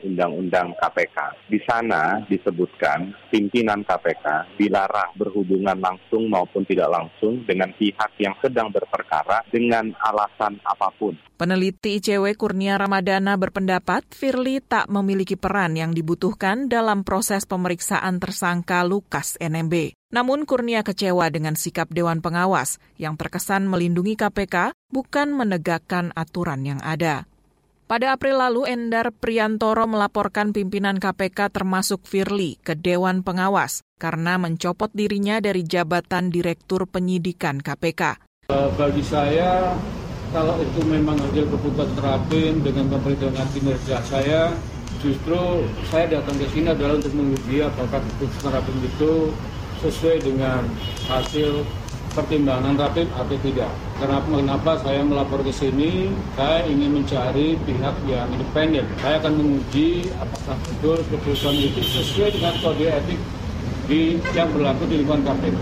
Undang-Undang 0.00 0.74
KPK. 0.80 1.16
Di 1.52 1.60
sana 1.68 2.24
disebutkan 2.24 3.12
pimpinan 3.28 3.84
KPK 3.84 4.56
dilarang 4.56 5.12
berhubungan 5.20 5.76
langsung 5.76 6.26
maupun 6.32 6.64
tidak 6.64 6.88
langsung 6.88 7.44
dengan 7.44 7.70
pihak 7.76 8.16
yang 8.16 8.32
sedang 8.40 8.72
berperkara 8.72 9.44
dengan 9.52 9.92
alasan 10.00 10.56
apa 10.64 10.88
pun. 10.96 11.14
Peneliti 11.36 12.00
ICW 12.00 12.36
Kurnia 12.36 12.76
Ramadana 12.76 13.36
berpendapat 13.36 14.04
Firly 14.12 14.60
tak 14.60 14.92
memiliki 14.92 15.40
peran 15.40 15.72
yang 15.72 15.96
dibutuhkan 15.96 16.68
dalam 16.68 17.00
proses 17.00 17.48
pemeriksaan 17.48 18.20
tersangka 18.20 18.84
Lukas 18.84 19.40
NMB. 19.40 19.99
Namun 20.10 20.42
Kurnia 20.42 20.82
kecewa 20.82 21.30
dengan 21.30 21.54
sikap 21.54 21.86
Dewan 21.94 22.18
Pengawas 22.18 22.82
yang 22.98 23.14
terkesan 23.14 23.70
melindungi 23.70 24.18
KPK 24.18 24.74
bukan 24.90 25.30
menegakkan 25.30 26.10
aturan 26.18 26.66
yang 26.66 26.82
ada. 26.82 27.30
Pada 27.86 28.14
April 28.14 28.42
lalu, 28.42 28.70
Endar 28.70 29.14
Priantoro 29.14 29.86
melaporkan 29.86 30.50
pimpinan 30.50 30.98
KPK 30.98 31.54
termasuk 31.54 32.02
Firly 32.06 32.58
ke 32.58 32.74
Dewan 32.74 33.22
Pengawas 33.22 33.86
karena 34.02 34.34
mencopot 34.34 34.90
dirinya 34.90 35.38
dari 35.38 35.62
jabatan 35.62 36.34
Direktur 36.34 36.90
Penyidikan 36.90 37.62
KPK. 37.62 38.02
Eh, 38.50 38.70
bagi 38.74 39.02
saya, 39.06 39.78
kalau 40.34 40.58
itu 40.58 40.86
memang 40.90 41.18
hasil 41.22 41.46
keputusan 41.54 41.90
terapin 41.94 42.62
dengan 42.66 42.98
memperhitungkan 42.98 43.46
kinerja 43.54 44.02
saya, 44.02 44.54
justru 45.02 45.66
saya 45.86 46.18
datang 46.18 46.34
ke 46.34 46.46
sini 46.50 46.70
adalah 46.74 46.98
untuk 46.98 47.14
menguji 47.14 47.62
apakah 47.62 48.02
keputusan 48.02 48.42
terapin 48.50 48.78
itu 48.86 49.34
sesuai 49.80 50.20
dengan 50.20 50.64
hasil 51.08 51.64
pertimbangan 52.12 52.74
rapim 52.74 53.06
atau 53.14 53.36
tidak. 53.40 53.70
Kenapa, 54.00 54.26
kenapa 54.32 54.70
saya 54.82 55.00
melapor 55.04 55.40
ke 55.46 55.52
sini? 55.54 56.10
Saya 56.34 56.66
ingin 56.66 57.00
mencari 57.00 57.54
pihak 57.62 57.96
yang 58.08 58.26
independen. 58.34 58.84
Saya 58.98 59.22
akan 59.22 59.32
menguji 59.38 60.10
apakah 60.18 60.56
betul 60.66 60.98
keputusan 61.06 61.54
itu 61.60 61.80
sesuai 61.84 62.30
dengan 62.34 62.54
kode 62.58 62.86
etik 62.88 63.20
di, 63.86 64.00
yang 64.34 64.50
berlaku 64.50 64.82
di 64.90 64.94
lingkungan 65.02 65.22
KPK. 65.26 65.58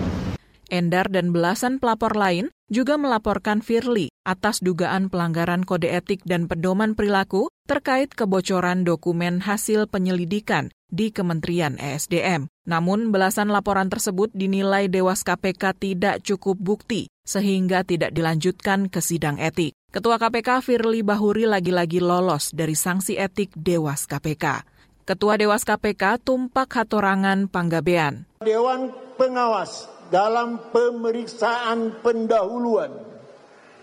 Endar 0.68 1.08
dan 1.08 1.32
belasan 1.32 1.80
pelapor 1.80 2.12
lain 2.12 2.52
juga 2.68 3.00
melaporkan 3.00 3.64
Firly 3.64 4.12
atas 4.28 4.60
dugaan 4.60 5.08
pelanggaran 5.08 5.64
kode 5.64 5.88
etik 5.88 6.20
dan 6.28 6.44
pedoman 6.44 6.92
perilaku 6.92 7.48
terkait 7.64 8.12
kebocoran 8.12 8.84
dokumen 8.84 9.40
hasil 9.40 9.88
penyelidikan 9.88 10.68
di 10.88 11.12
Kementerian 11.12 11.76
ESDM. 11.76 12.48
Namun, 12.68 13.12
belasan 13.12 13.48
laporan 13.48 13.88
tersebut 13.88 14.32
dinilai 14.32 14.88
Dewas 14.88 15.24
KPK 15.24 15.76
tidak 15.76 16.20
cukup 16.24 16.56
bukti, 16.60 17.08
sehingga 17.24 17.84
tidak 17.84 18.12
dilanjutkan 18.12 18.92
ke 18.92 19.00
sidang 19.00 19.40
etik. 19.40 19.76
Ketua 19.88 20.20
KPK 20.20 20.60
Firly 20.60 21.00
Bahuri 21.00 21.48
lagi-lagi 21.48 22.00
lolos 22.00 22.52
dari 22.52 22.76
sanksi 22.76 23.16
etik 23.16 23.56
Dewas 23.56 24.04
KPK. 24.04 24.64
Ketua 25.08 25.40
Dewas 25.40 25.64
KPK 25.64 26.20
Tumpak 26.20 26.68
Hatorangan 26.76 27.48
Panggabean. 27.48 28.28
Dewan 28.44 28.92
Pengawas 29.16 29.88
dalam 30.12 30.72
pemeriksaan 30.72 32.04
pendahuluan 32.04 32.92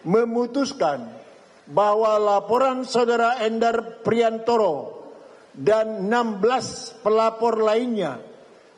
memutuskan 0.06 1.10
bahwa 1.66 2.22
laporan 2.22 2.86
saudara 2.86 3.42
Endar 3.42 4.06
Priantoro 4.06 5.05
dan 5.56 6.12
16 6.12 7.04
pelapor 7.04 7.60
lainnya 7.64 8.20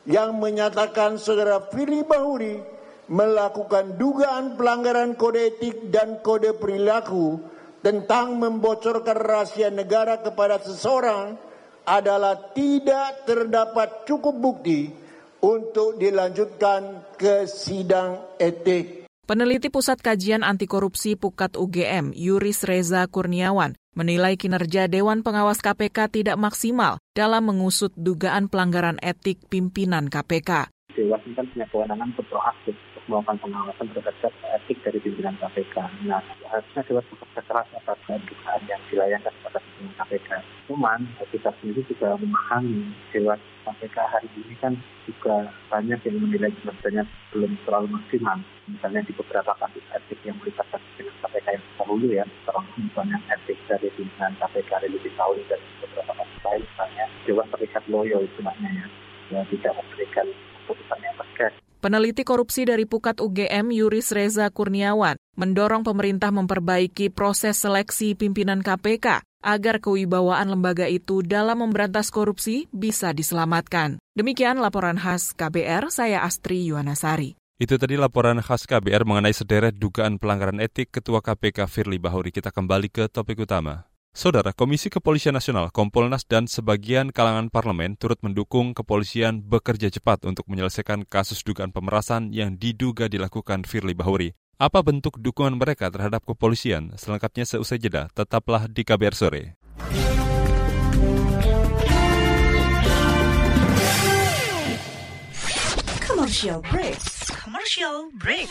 yang 0.06 0.38
menyatakan 0.38 1.18
saudara 1.18 1.68
Firly 1.68 2.06
Bahuri 2.06 2.62
melakukan 3.08 3.96
dugaan 3.96 4.54
pelanggaran 4.54 5.16
kode 5.16 5.56
etik 5.56 5.90
dan 5.90 6.20
kode 6.22 6.54
perilaku 6.56 7.40
tentang 7.80 8.36
membocorkan 8.36 9.16
rahasia 9.16 9.72
negara 9.72 10.20
kepada 10.20 10.60
seseorang 10.60 11.36
adalah 11.88 12.52
tidak 12.52 13.24
terdapat 13.24 14.04
cukup 14.04 14.36
bukti 14.36 14.92
untuk 15.40 15.96
dilanjutkan 15.96 17.16
ke 17.16 17.48
sidang 17.48 18.36
etik. 18.36 19.07
Peneliti 19.28 19.68
Pusat 19.68 20.00
Kajian 20.00 20.40
Anti 20.40 20.64
Korupsi 20.64 21.12
Pukat 21.12 21.52
UGM, 21.52 22.16
Yuris 22.16 22.64
Reza 22.64 23.04
Kurniawan, 23.04 23.76
menilai 23.92 24.40
kinerja 24.40 24.88
Dewan 24.88 25.20
Pengawas 25.20 25.60
KPK 25.60 26.08
tidak 26.08 26.40
maksimal 26.40 26.96
dalam 27.12 27.44
mengusut 27.44 27.92
dugaan 27.92 28.48
pelanggaran 28.48 28.96
etik 29.04 29.36
pimpinan 29.52 30.08
KPK. 30.08 30.72
Dewas 30.96 31.20
ini 31.28 31.36
kan 31.36 31.44
punya 31.44 31.68
kewenangan 31.68 32.08
untuk 32.16 32.24
proaktif 32.32 32.72
untuk 32.72 33.04
melakukan 33.04 33.36
pengawasan 33.44 33.86
terhadap 33.92 34.32
etik 34.64 34.80
dari 34.80 34.96
pimpinan 34.96 35.36
KPK. 35.36 35.76
Nah, 36.08 36.24
harusnya 36.48 36.80
Dewas 36.88 37.04
bekerja 37.12 37.44
keras 37.44 37.68
atas 37.76 38.00
dugaan 38.08 38.60
yang 38.64 38.80
dilayangkan 38.88 39.32
kepada 39.44 39.60
pimpinan 39.60 39.92
KPK. 40.08 40.30
Cuman, 40.68 41.00
kita 41.32 41.48
sendiri 41.58 41.80
juga 41.88 42.12
memahami 42.20 42.92
Dewas 43.08 43.40
KPK 43.64 43.96
hari 44.04 44.28
ini 44.36 44.52
kan 44.60 44.76
juga 45.08 45.48
banyak 45.72 45.96
yang 46.04 46.16
menilai 46.20 46.52
kinerjanya 46.60 47.08
belum 47.32 47.56
terlalu 47.64 47.88
maksimal. 47.96 48.36
Misalnya 48.68 49.00
di 49.08 49.16
beberapa 49.16 49.56
kasus 49.56 49.80
etik 49.96 50.20
yang 50.28 50.36
melibatkan 50.36 50.76
pimpinan 50.92 51.16
KPK 51.24 51.46
yang 51.56 51.64
dahulu 51.80 52.06
ya, 52.12 52.24
termasuk 52.44 52.76
misalnya 52.84 53.16
etik 53.32 53.56
dari 53.64 53.88
pimpinan 53.96 54.36
KPK 54.36 54.70
Religi 54.84 55.10
Sauli 55.16 55.40
dan 55.48 55.60
beberapa 55.80 56.12
kasus 56.20 56.40
lain 56.44 56.60
misalnya, 56.60 57.04
Dewan 57.24 57.48
terlihat 57.48 57.84
loyo 57.88 58.16
istilahnya 58.28 58.68
ya, 58.68 58.86
ya 59.32 59.40
tidak 59.48 59.72
memberikan 59.72 60.26
keputusan 60.68 61.00
yang. 61.00 61.27
Peneliti 61.78 62.26
korupsi 62.26 62.66
dari 62.66 62.90
Pukat 62.90 63.22
UGM 63.22 63.70
Yuris 63.70 64.10
Reza 64.10 64.50
Kurniawan 64.50 65.14
mendorong 65.38 65.86
pemerintah 65.86 66.34
memperbaiki 66.34 67.06
proses 67.06 67.62
seleksi 67.62 68.18
pimpinan 68.18 68.66
KPK 68.66 69.22
agar 69.46 69.78
kewibawaan 69.78 70.50
lembaga 70.50 70.90
itu 70.90 71.22
dalam 71.22 71.62
memberantas 71.62 72.10
korupsi 72.10 72.66
bisa 72.74 73.14
diselamatkan. 73.14 74.02
Demikian 74.18 74.58
laporan 74.58 74.98
khas 74.98 75.30
KBR, 75.38 75.94
saya 75.94 76.26
Astri 76.26 76.66
Yuwanasari. 76.66 77.38
Itu 77.58 77.74
tadi 77.74 77.98
laporan 77.98 78.38
khas 78.42 78.66
KBR 78.66 79.06
mengenai 79.06 79.34
sederet 79.34 79.74
dugaan 79.74 80.18
pelanggaran 80.18 80.62
etik 80.62 80.94
Ketua 80.94 81.22
KPK 81.22 81.66
Firly 81.66 82.02
Bahuri. 82.02 82.34
Kita 82.34 82.54
kembali 82.54 82.86
ke 82.86 83.06
topik 83.06 83.38
utama. 83.42 83.87
Saudara, 84.18 84.50
Komisi 84.50 84.90
Kepolisian 84.90 85.38
Nasional, 85.38 85.70
Kompolnas, 85.70 86.26
dan 86.26 86.50
sebagian 86.50 87.14
kalangan 87.14 87.54
parlemen 87.54 87.94
turut 87.94 88.18
mendukung 88.18 88.74
kepolisian 88.74 89.46
bekerja 89.46 89.94
cepat 89.94 90.26
untuk 90.26 90.42
menyelesaikan 90.50 91.06
kasus 91.06 91.46
dugaan 91.46 91.70
pemerasan 91.70 92.34
yang 92.34 92.58
diduga 92.58 93.06
dilakukan 93.06 93.62
Firly 93.62 93.94
Bahuri. 93.94 94.34
Apa 94.58 94.82
bentuk 94.82 95.22
dukungan 95.22 95.54
mereka 95.54 95.86
terhadap 95.94 96.26
kepolisian? 96.26 96.98
Selengkapnya 96.98 97.46
seusai 97.46 97.78
jeda, 97.78 98.10
tetaplah 98.10 98.66
di 98.66 98.82
KBR 98.82 99.14
Sore. 99.14 99.54
Commercial 106.02 106.58
break. 106.66 106.98
Commercial 107.38 108.10
break. 108.18 108.50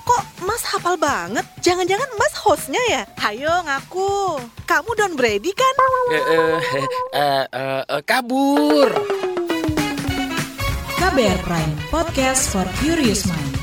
kok 0.11 0.23
Mas 0.43 0.63
hafal 0.67 0.95
banget? 0.99 1.45
Jangan-jangan 1.63 2.09
Mas 2.19 2.33
hostnya 2.35 2.81
ya? 2.91 3.01
Hayo 3.15 3.63
ngaku. 3.63 4.43
Kamu 4.67 4.91
Don 4.99 5.13
Brady 5.15 5.55
kan? 5.55 5.73
Eh, 6.11 6.19
eh, 6.19 6.57
eh, 7.15 7.45
eh, 7.47 7.83
eh, 7.87 8.01
kabur. 8.03 8.91
KBR 10.99 11.39
Prime, 11.47 11.73
podcast 11.89 12.51
for 12.51 12.67
curious 12.83 13.23
mind. 13.25 13.55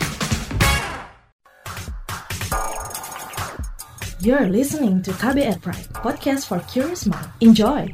You're 4.18 4.50
listening 4.50 5.04
to 5.06 5.14
KBR 5.14 5.62
Prime, 5.62 5.86
podcast 6.02 6.50
for 6.50 6.58
curious 6.66 7.06
mind. 7.06 7.28
Enjoy! 7.44 7.92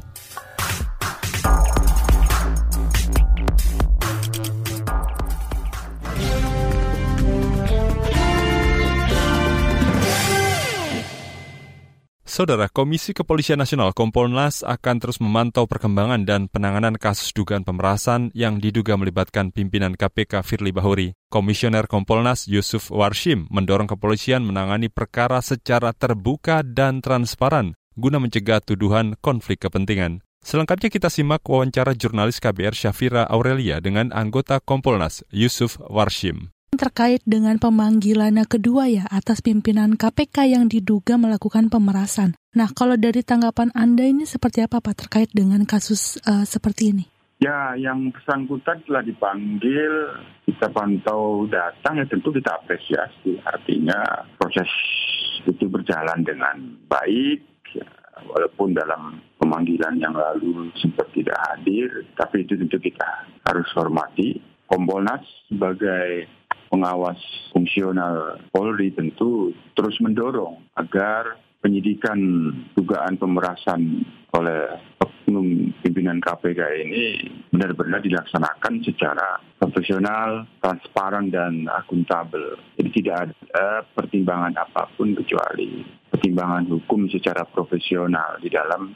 Saudara, 12.35 12.67
Komisi 12.67 13.15
Kepolisian 13.15 13.63
Nasional 13.63 13.95
Kompolnas 13.95 14.59
akan 14.59 14.99
terus 14.99 15.23
memantau 15.23 15.71
perkembangan 15.71 16.27
dan 16.27 16.51
penanganan 16.51 16.99
kasus 16.99 17.31
dugaan 17.31 17.63
pemerasan 17.63 18.27
yang 18.35 18.59
diduga 18.59 18.99
melibatkan 18.99 19.55
pimpinan 19.55 19.95
KPK 19.95 20.43
Firly 20.43 20.75
Bahuri. 20.75 21.15
Komisioner 21.31 21.87
Kompolnas 21.87 22.51
Yusuf 22.51 22.91
Warshim 22.91 23.47
mendorong 23.47 23.87
kepolisian 23.87 24.43
menangani 24.43 24.91
perkara 24.91 25.39
secara 25.39 25.95
terbuka 25.95 26.59
dan 26.59 26.99
transparan 26.99 27.79
guna 27.95 28.19
mencegah 28.19 28.59
tuduhan 28.59 29.15
konflik 29.23 29.63
kepentingan. 29.63 30.19
Selengkapnya 30.43 30.91
kita 30.91 31.07
simak 31.07 31.39
wawancara 31.47 31.95
jurnalis 31.95 32.43
KBR 32.43 32.75
Syafira 32.75 33.23
Aurelia 33.31 33.79
dengan 33.79 34.11
anggota 34.11 34.59
Kompolnas 34.59 35.23
Yusuf 35.31 35.79
Warshim 35.79 36.51
terkait 36.75 37.23
dengan 37.23 37.57
pemanggilan 37.59 38.37
kedua 38.47 38.87
ya 38.87 39.03
atas 39.11 39.41
pimpinan 39.41 39.95
KPK 39.95 40.55
yang 40.55 40.71
diduga 40.71 41.15
melakukan 41.19 41.67
pemerasan. 41.71 42.35
Nah, 42.55 42.71
kalau 42.71 42.95
dari 42.95 43.19
tanggapan 43.19 43.71
Anda 43.75 44.07
ini 44.07 44.23
seperti 44.23 44.63
apa 44.63 44.79
Pak 44.79 44.95
terkait 45.07 45.29
dengan 45.35 45.63
kasus 45.67 46.15
uh, 46.23 46.47
seperti 46.47 46.95
ini? 46.95 47.05
Ya, 47.43 47.75
yang 47.75 48.15
bersangkutan 48.15 48.79
telah 48.87 49.03
dipanggil, 49.03 49.91
kita 50.47 50.71
pantau 50.71 51.43
datang 51.51 51.99
ya 51.99 52.07
tentu 52.07 52.31
kita 52.31 52.55
apresiasi. 52.63 53.35
Artinya 53.43 54.23
proses 54.39 54.71
itu 55.43 55.67
berjalan 55.67 56.23
dengan 56.23 56.79
baik, 56.87 57.43
ya, 57.75 57.87
walaupun 58.23 58.71
dalam 58.71 59.19
pemanggilan 59.35 59.99
yang 59.99 60.15
lalu 60.15 60.71
sempat 60.79 61.11
tidak 61.11 61.35
hadir, 61.51 62.07
tapi 62.15 62.47
itu 62.47 62.55
tentu 62.55 62.79
kita 62.79 63.27
harus 63.43 63.67
hormati. 63.75 64.39
Kompolnas 64.65 65.21
sebagai 65.51 66.25
pengawas 66.69 67.19
fungsional 67.53 68.41
Polri 68.51 68.91
tentu 68.91 69.53
terus 69.73 69.97
mendorong 70.01 70.61
agar 70.77 71.39
penyidikan 71.65 72.19
dugaan 72.77 73.17
pemerasan 73.17 74.05
oleh 74.37 74.77
oknum 75.01 75.73
pimpinan 75.81 76.21
KPK 76.21 76.61
ini 76.85 77.25
benar-benar 77.49 78.05
dilaksanakan 78.05 78.85
secara 78.85 79.41
profesional, 79.57 80.45
transparan, 80.61 81.33
dan 81.33 81.65
akuntabel. 81.71 82.61
Jadi 82.77 82.89
tidak 83.01 83.33
ada 83.33 83.81
pertimbangan 83.97 84.53
apa 84.53 84.85
pun 84.93 85.17
kecuali 85.17 85.81
pertimbangan 86.13 86.69
hukum 86.69 87.09
secara 87.09 87.41
profesional 87.49 88.37
di 88.37 88.53
dalam 88.53 88.93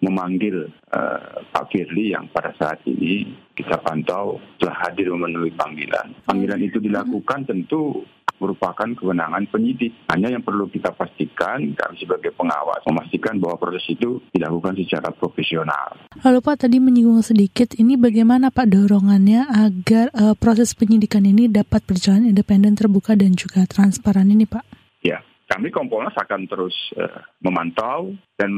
memanggil 0.00 0.68
uh, 0.92 1.40
Pak 1.50 1.72
Firly 1.72 2.12
yang 2.12 2.28
pada 2.30 2.52
saat 2.60 2.84
ini 2.84 3.26
kita 3.56 3.80
pantau 3.80 4.36
telah 4.60 4.76
hadir 4.86 5.08
memenuhi 5.08 5.52
panggilan. 5.56 6.12
Panggilan 6.28 6.60
itu 6.60 6.78
dilakukan 6.78 7.48
tentu 7.48 8.04
merupakan 8.36 8.84
kewenangan 8.84 9.48
penyidik. 9.48 9.96
Hanya 10.12 10.28
yang 10.36 10.44
perlu 10.44 10.68
kita 10.68 10.92
pastikan 10.92 11.72
kami 11.72 11.94
sebagai 11.96 12.36
pengawas 12.36 12.84
memastikan 12.84 13.40
bahwa 13.40 13.56
proses 13.56 13.84
itu 13.88 14.20
dilakukan 14.32 14.76
secara 14.76 15.08
profesional. 15.12 15.96
Lalu 16.20 16.38
Pak 16.44 16.68
tadi 16.68 16.76
menyinggung 16.76 17.24
sedikit 17.24 17.72
ini 17.80 17.96
bagaimana 17.96 18.52
Pak 18.52 18.68
dorongannya 18.68 19.48
agar 19.48 20.12
uh, 20.12 20.36
proses 20.36 20.76
penyidikan 20.76 21.24
ini 21.24 21.48
dapat 21.48 21.80
berjalan 21.88 22.28
independen, 22.28 22.76
terbuka 22.76 23.16
dan 23.16 23.32
juga 23.32 23.64
transparan 23.64 24.28
ini 24.28 24.44
Pak? 24.44 24.64
Ya, 25.00 25.24
kami 25.46 25.70
Kompolnas 25.70 26.16
akan 26.18 26.50
terus 26.50 26.74
uh, 26.98 27.22
memantau 27.38 28.14
dan 28.34 28.50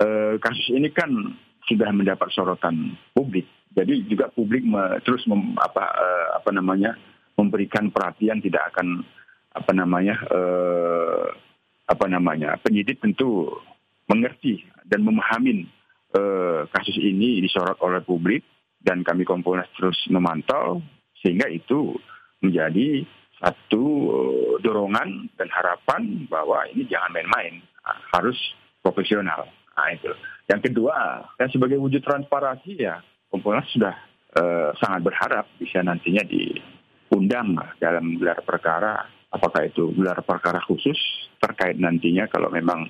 uh, 0.00 0.34
kasus 0.40 0.72
ini 0.72 0.88
kan 0.88 1.12
sudah 1.68 1.92
mendapat 1.92 2.28
sorotan 2.32 2.96
publik. 3.12 3.46
Jadi 3.72 4.04
juga 4.08 4.28
publik 4.32 4.64
me, 4.64 5.00
terus 5.04 5.24
mem, 5.28 5.56
apa 5.56 5.84
uh, 5.84 6.28
apa 6.40 6.50
namanya 6.52 6.96
memberikan 7.36 7.88
perhatian 7.88 8.40
tidak 8.40 8.72
akan 8.72 9.04
apa 9.52 9.72
namanya 9.72 10.16
uh, 10.32 11.28
apa 11.88 12.06
namanya 12.08 12.56
penyidik 12.60 13.00
tentu 13.00 13.52
mengerti 14.08 14.64
dan 14.88 15.04
memahami 15.04 15.68
uh, 16.16 16.64
kasus 16.72 16.96
ini 17.00 17.40
disorot 17.44 17.76
oleh 17.84 18.00
publik 18.00 18.44
dan 18.80 19.04
kami 19.04 19.28
Kompolnas 19.28 19.68
terus 19.76 19.96
memantau 20.08 20.80
sehingga 21.20 21.46
itu 21.52 21.96
menjadi 22.42 23.06
satu 23.42 23.84
dorongan 24.62 25.34
dan 25.34 25.50
harapan 25.50 26.30
bahwa 26.30 26.62
ini 26.70 26.86
jangan 26.86 27.10
main-main 27.10 27.58
harus 28.14 28.38
profesional. 28.78 29.50
Nah 29.74 29.88
itu. 29.90 30.14
Yang 30.46 30.70
kedua, 30.70 31.26
dan 31.34 31.48
sebagai 31.50 31.82
wujud 31.82 32.02
transparansi 32.06 32.72
ya 32.78 33.02
Kompolnas 33.32 33.66
sudah 33.72 33.94
uh, 34.36 34.70
sangat 34.76 35.00
berharap 35.02 35.48
bisa 35.56 35.80
nantinya 35.80 36.20
diundang 36.22 37.56
dalam 37.80 38.20
gelar 38.20 38.44
perkara, 38.44 39.08
apakah 39.32 39.64
itu 39.66 39.90
gelar 39.96 40.20
perkara 40.20 40.60
khusus 40.62 40.98
terkait 41.40 41.80
nantinya 41.80 42.28
kalau 42.28 42.52
memang 42.52 42.86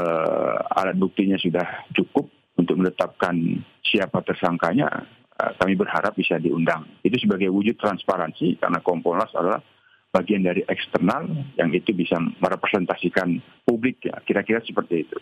uh, 0.00 0.56
alat 0.80 0.96
buktinya 0.96 1.36
sudah 1.36 1.86
cukup 1.92 2.26
untuk 2.56 2.80
menetapkan 2.80 3.36
siapa 3.84 4.24
tersangkanya, 4.24 4.88
uh, 5.36 5.52
kami 5.60 5.76
berharap 5.76 6.16
bisa 6.16 6.40
diundang. 6.40 6.88
Itu 7.04 7.20
sebagai 7.20 7.52
wujud 7.52 7.76
transparansi 7.76 8.56
karena 8.56 8.80
Kompolnas 8.80 9.30
adalah 9.36 9.60
bagian 10.16 10.48
dari 10.48 10.64
eksternal 10.64 11.28
yang 11.60 11.68
itu 11.76 11.92
bisa 11.92 12.16
merepresentasikan 12.40 13.36
publik 13.68 14.00
ya 14.08 14.16
kira-kira 14.24 14.64
seperti 14.64 15.04
itu. 15.04 15.16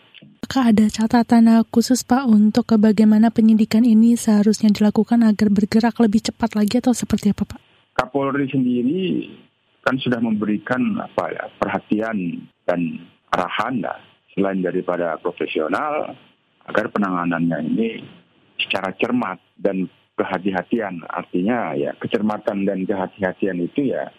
Apakah 0.47 0.71
ada 0.71 0.87
catatan 0.87 1.51
khusus 1.67 2.07
Pak 2.07 2.23
untuk 2.31 2.71
bagaimana 2.79 3.27
penyidikan 3.27 3.83
ini 3.83 4.15
seharusnya 4.15 4.71
dilakukan 4.71 5.27
agar 5.27 5.51
bergerak 5.51 5.99
lebih 5.99 6.31
cepat 6.31 6.55
lagi 6.55 6.79
atau 6.79 6.95
seperti 6.95 7.35
apa 7.35 7.43
Pak? 7.43 7.59
Kapolri 7.99 8.47
sendiri 8.47 9.35
kan 9.83 9.99
sudah 9.99 10.23
memberikan 10.23 10.95
apa 11.03 11.35
ya 11.35 11.43
perhatian 11.59 12.47
dan 12.63 13.03
arahan 13.35 13.83
lah 13.83 13.99
selain 14.31 14.63
daripada 14.63 15.19
profesional 15.19 16.15
agar 16.65 16.89
penanganannya 16.89 17.59
ini 17.75 17.89
secara 18.57 18.95
cermat 18.95 19.37
dan 19.59 19.85
kehati-hatian 20.15 21.03
artinya 21.05 21.75
ya 21.75 21.91
kecermatan 21.99 22.63
dan 22.63 22.87
kehati-hatian 22.87 23.59
itu 23.61 23.91
ya 23.91 24.09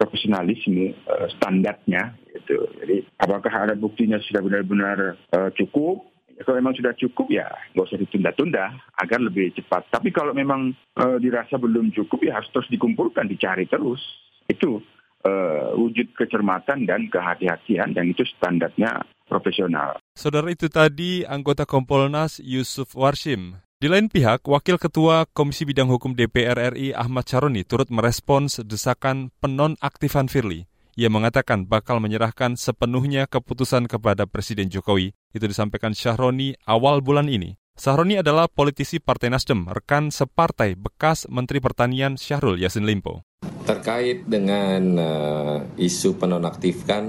profesionalisme 0.00 0.96
uh, 1.04 1.28
standarnya 1.36 2.16
gitu. 2.32 2.64
Jadi 2.80 3.04
apakah 3.20 3.52
ada 3.52 3.76
buktinya 3.76 4.16
sudah 4.24 4.40
benar-benar 4.40 5.20
uh, 5.36 5.52
cukup? 5.52 6.08
Ya, 6.40 6.48
kalau 6.48 6.56
memang 6.56 6.72
sudah 6.72 6.96
cukup 6.96 7.28
ya 7.28 7.52
nggak 7.76 7.84
usah 7.84 8.00
ditunda-tunda 8.00 8.64
agar 8.96 9.20
lebih 9.20 9.52
cepat. 9.52 9.92
Tapi 9.92 10.08
kalau 10.08 10.32
memang 10.32 10.72
uh, 10.96 11.20
dirasa 11.20 11.60
belum 11.60 11.92
cukup 11.92 12.24
ya 12.24 12.40
harus 12.40 12.48
terus 12.48 12.72
dikumpulkan, 12.72 13.28
dicari 13.28 13.68
terus. 13.68 14.00
Itu 14.48 14.80
uh, 15.28 15.76
wujud 15.76 16.16
kecermatan 16.16 16.88
dan 16.88 17.12
kehati-hatian 17.12 17.92
dan 17.92 18.08
itu 18.08 18.24
standarnya 18.40 19.04
profesional. 19.28 20.00
Saudara 20.16 20.48
itu 20.50 20.66
tadi 20.72 21.22
anggota 21.28 21.68
Kompolnas 21.68 22.40
Yusuf 22.40 22.96
Warshim. 22.96 23.60
Di 23.80 23.88
lain 23.88 24.12
pihak, 24.12 24.44
Wakil 24.44 24.76
Ketua 24.76 25.24
Komisi 25.32 25.64
Bidang 25.64 25.88
Hukum 25.88 26.12
DPR 26.12 26.76
RI 26.76 26.92
Ahmad 26.92 27.24
Charoni 27.24 27.64
turut 27.64 27.88
merespons 27.88 28.60
desakan 28.60 29.32
penonaktifan 29.40 30.28
Firly. 30.28 30.68
Ia 31.00 31.08
mengatakan 31.08 31.64
bakal 31.64 31.96
menyerahkan 31.96 32.60
sepenuhnya 32.60 33.24
keputusan 33.24 33.88
kepada 33.88 34.28
Presiden 34.28 34.68
Jokowi. 34.68 35.16
Itu 35.32 35.48
disampaikan 35.48 35.96
Syahroni 35.96 36.60
awal 36.68 37.00
bulan 37.00 37.32
ini. 37.32 37.56
Sahroni 37.72 38.20
adalah 38.20 38.52
politisi 38.52 39.00
Partai 39.00 39.32
Nasdem, 39.32 39.64
rekan 39.72 40.12
separtai 40.12 40.76
bekas 40.76 41.24
Menteri 41.32 41.64
Pertanian 41.64 42.20
Syahrul 42.20 42.60
Yassin 42.60 42.84
Limpo. 42.84 43.24
Terkait 43.70 44.26
dengan 44.26 44.82
uh, 44.98 45.58
isu 45.78 46.18
penonaktifkan 46.18 47.04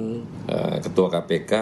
uh, 0.46 0.78
Ketua 0.78 1.10
KPK, 1.10 1.54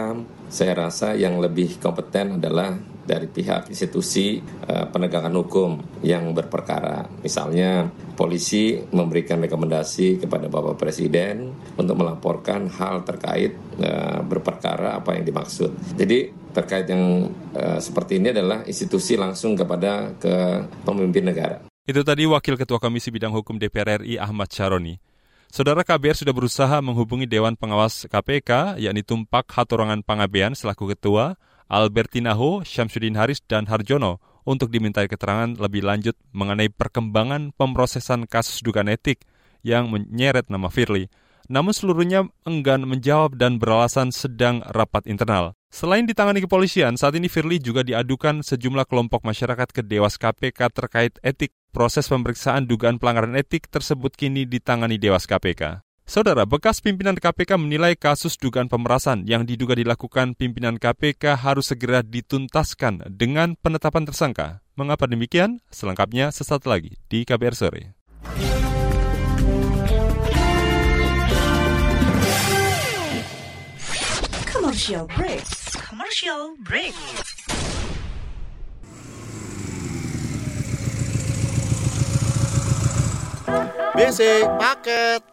saya 0.52 0.76
rasa 0.76 1.16
yang 1.16 1.40
lebih 1.40 1.80
kompeten 1.80 2.36
adalah 2.36 2.76
dari 3.08 3.32
pihak 3.32 3.72
institusi 3.72 4.44
uh, 4.44 4.92
penegakan 4.92 5.40
hukum 5.40 6.04
yang 6.04 6.36
berperkara. 6.36 7.08
Misalnya 7.24 7.88
polisi 8.20 8.76
memberikan 8.92 9.40
rekomendasi 9.40 10.20
kepada 10.20 10.52
Bapak 10.52 10.76
Presiden 10.76 11.56
untuk 11.80 11.96
melaporkan 11.96 12.68
hal 12.68 13.08
terkait 13.08 13.56
uh, 13.80 14.20
berperkara 14.20 15.00
apa 15.00 15.16
yang 15.16 15.24
dimaksud. 15.24 15.96
Jadi 15.96 16.52
terkait 16.52 16.92
yang 16.92 17.32
uh, 17.56 17.80
seperti 17.80 18.20
ini 18.20 18.36
adalah 18.36 18.68
institusi 18.68 19.16
langsung 19.16 19.56
kepada 19.56 20.12
ke 20.20 20.68
pemimpin 20.84 21.24
negara. 21.24 21.69
Itu 21.90 22.06
tadi 22.06 22.30
Wakil 22.30 22.54
Ketua 22.54 22.78
Komisi 22.78 23.10
Bidang 23.10 23.34
Hukum 23.34 23.58
DPR 23.58 24.06
RI 24.06 24.22
Ahmad 24.22 24.54
Syaroni. 24.54 25.02
Saudara 25.50 25.82
KBR 25.82 26.22
sudah 26.22 26.30
berusaha 26.38 26.78
menghubungi 26.86 27.26
Dewan 27.26 27.58
Pengawas 27.58 28.06
KPK, 28.06 28.78
yakni 28.78 29.02
Tumpak 29.02 29.50
Hatorangan 29.50 30.06
Pangabean 30.06 30.54
selaku 30.54 30.94
Ketua, 30.94 31.34
Albertinaho, 31.66 32.62
Syamsuddin 32.62 33.18
Haris, 33.18 33.42
dan 33.42 33.66
Harjono 33.66 34.22
untuk 34.46 34.70
dimintai 34.70 35.10
keterangan 35.10 35.58
lebih 35.58 35.82
lanjut 35.82 36.14
mengenai 36.30 36.70
perkembangan 36.70 37.58
pemrosesan 37.58 38.30
kasus 38.30 38.62
dugaan 38.62 38.94
etik 38.94 39.26
yang 39.66 39.90
menyeret 39.90 40.46
nama 40.54 40.70
Firly. 40.70 41.10
Namun 41.50 41.74
seluruhnya 41.74 42.30
enggan 42.46 42.86
menjawab 42.86 43.34
dan 43.34 43.58
beralasan 43.58 44.14
sedang 44.14 44.62
rapat 44.70 45.10
internal. 45.10 45.58
Selain 45.74 46.06
ditangani 46.06 46.46
kepolisian, 46.46 46.94
saat 46.94 47.18
ini 47.18 47.26
Firly 47.26 47.58
juga 47.58 47.82
diadukan 47.82 48.46
sejumlah 48.46 48.86
kelompok 48.86 49.26
masyarakat 49.26 49.70
ke 49.74 49.82
Dewas 49.82 50.22
KPK 50.22 50.70
terkait 50.70 51.18
etik. 51.26 51.54
Proses 51.70 52.10
pemeriksaan 52.10 52.66
dugaan 52.66 52.98
pelanggaran 52.98 53.38
etik 53.38 53.70
tersebut 53.70 54.14
kini 54.18 54.50
ditangani 54.50 54.98
Dewas 54.98 55.30
KPK. 55.30 55.86
Saudara, 56.10 56.50
bekas 56.50 56.82
pimpinan 56.82 57.14
KPK 57.14 57.62
menilai 57.62 57.94
kasus 57.94 58.34
dugaan 58.42 58.66
pemerasan 58.66 59.30
yang 59.30 59.46
diduga 59.46 59.78
dilakukan 59.78 60.34
pimpinan 60.34 60.82
KPK 60.82 61.38
harus 61.38 61.70
segera 61.70 62.02
dituntaskan 62.02 63.14
dengan 63.14 63.54
penetapan 63.54 64.10
tersangka. 64.10 64.66
Mengapa 64.74 65.06
demikian? 65.06 65.62
Selengkapnya 65.70 66.34
sesaat 66.34 66.66
lagi 66.66 66.98
di 67.14 67.22
KBR 67.22 67.54
Sore. 67.54 67.94
Commercial 74.70 75.10
break. 75.18 75.46
Commercial 75.82 76.42
break. 76.62 76.94
BC 83.98 84.46
paket. 84.62 85.26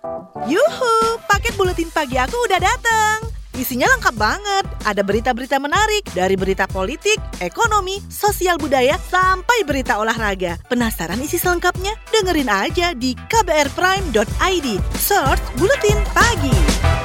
Yuhu, 0.49 1.20
paket 1.29 1.53
buletin 1.61 1.92
pagi 1.92 2.16
aku 2.16 2.33
udah 2.49 2.57
datang. 2.64 3.29
Isinya 3.61 3.85
lengkap 3.92 4.16
banget. 4.16 4.64
Ada 4.88 5.05
berita-berita 5.05 5.61
menarik 5.61 6.09
dari 6.16 6.33
berita 6.40 6.64
politik, 6.64 7.20
ekonomi, 7.44 8.01
sosial 8.09 8.57
budaya, 8.57 8.96
sampai 8.96 9.68
berita 9.68 10.01
olahraga. 10.01 10.57
Penasaran 10.64 11.20
isi 11.20 11.37
selengkapnya? 11.37 11.92
Dengerin 12.09 12.49
aja 12.49 12.96
di 12.96 13.12
kbrprime.id. 13.29 14.68
Search 14.96 15.44
Buletin 15.61 16.01
Pagi. 16.16 16.95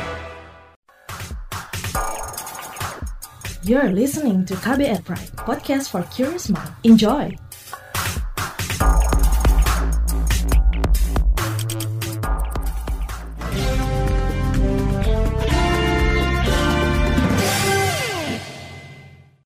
You're 3.72 3.96
listening 3.96 4.44
to 4.52 4.54
KBR 4.60 5.00
Prime, 5.08 5.32
podcast 5.48 5.96
for 5.96 6.04
curious 6.12 6.52
mind. 6.52 6.76
Enjoy! 6.84 7.32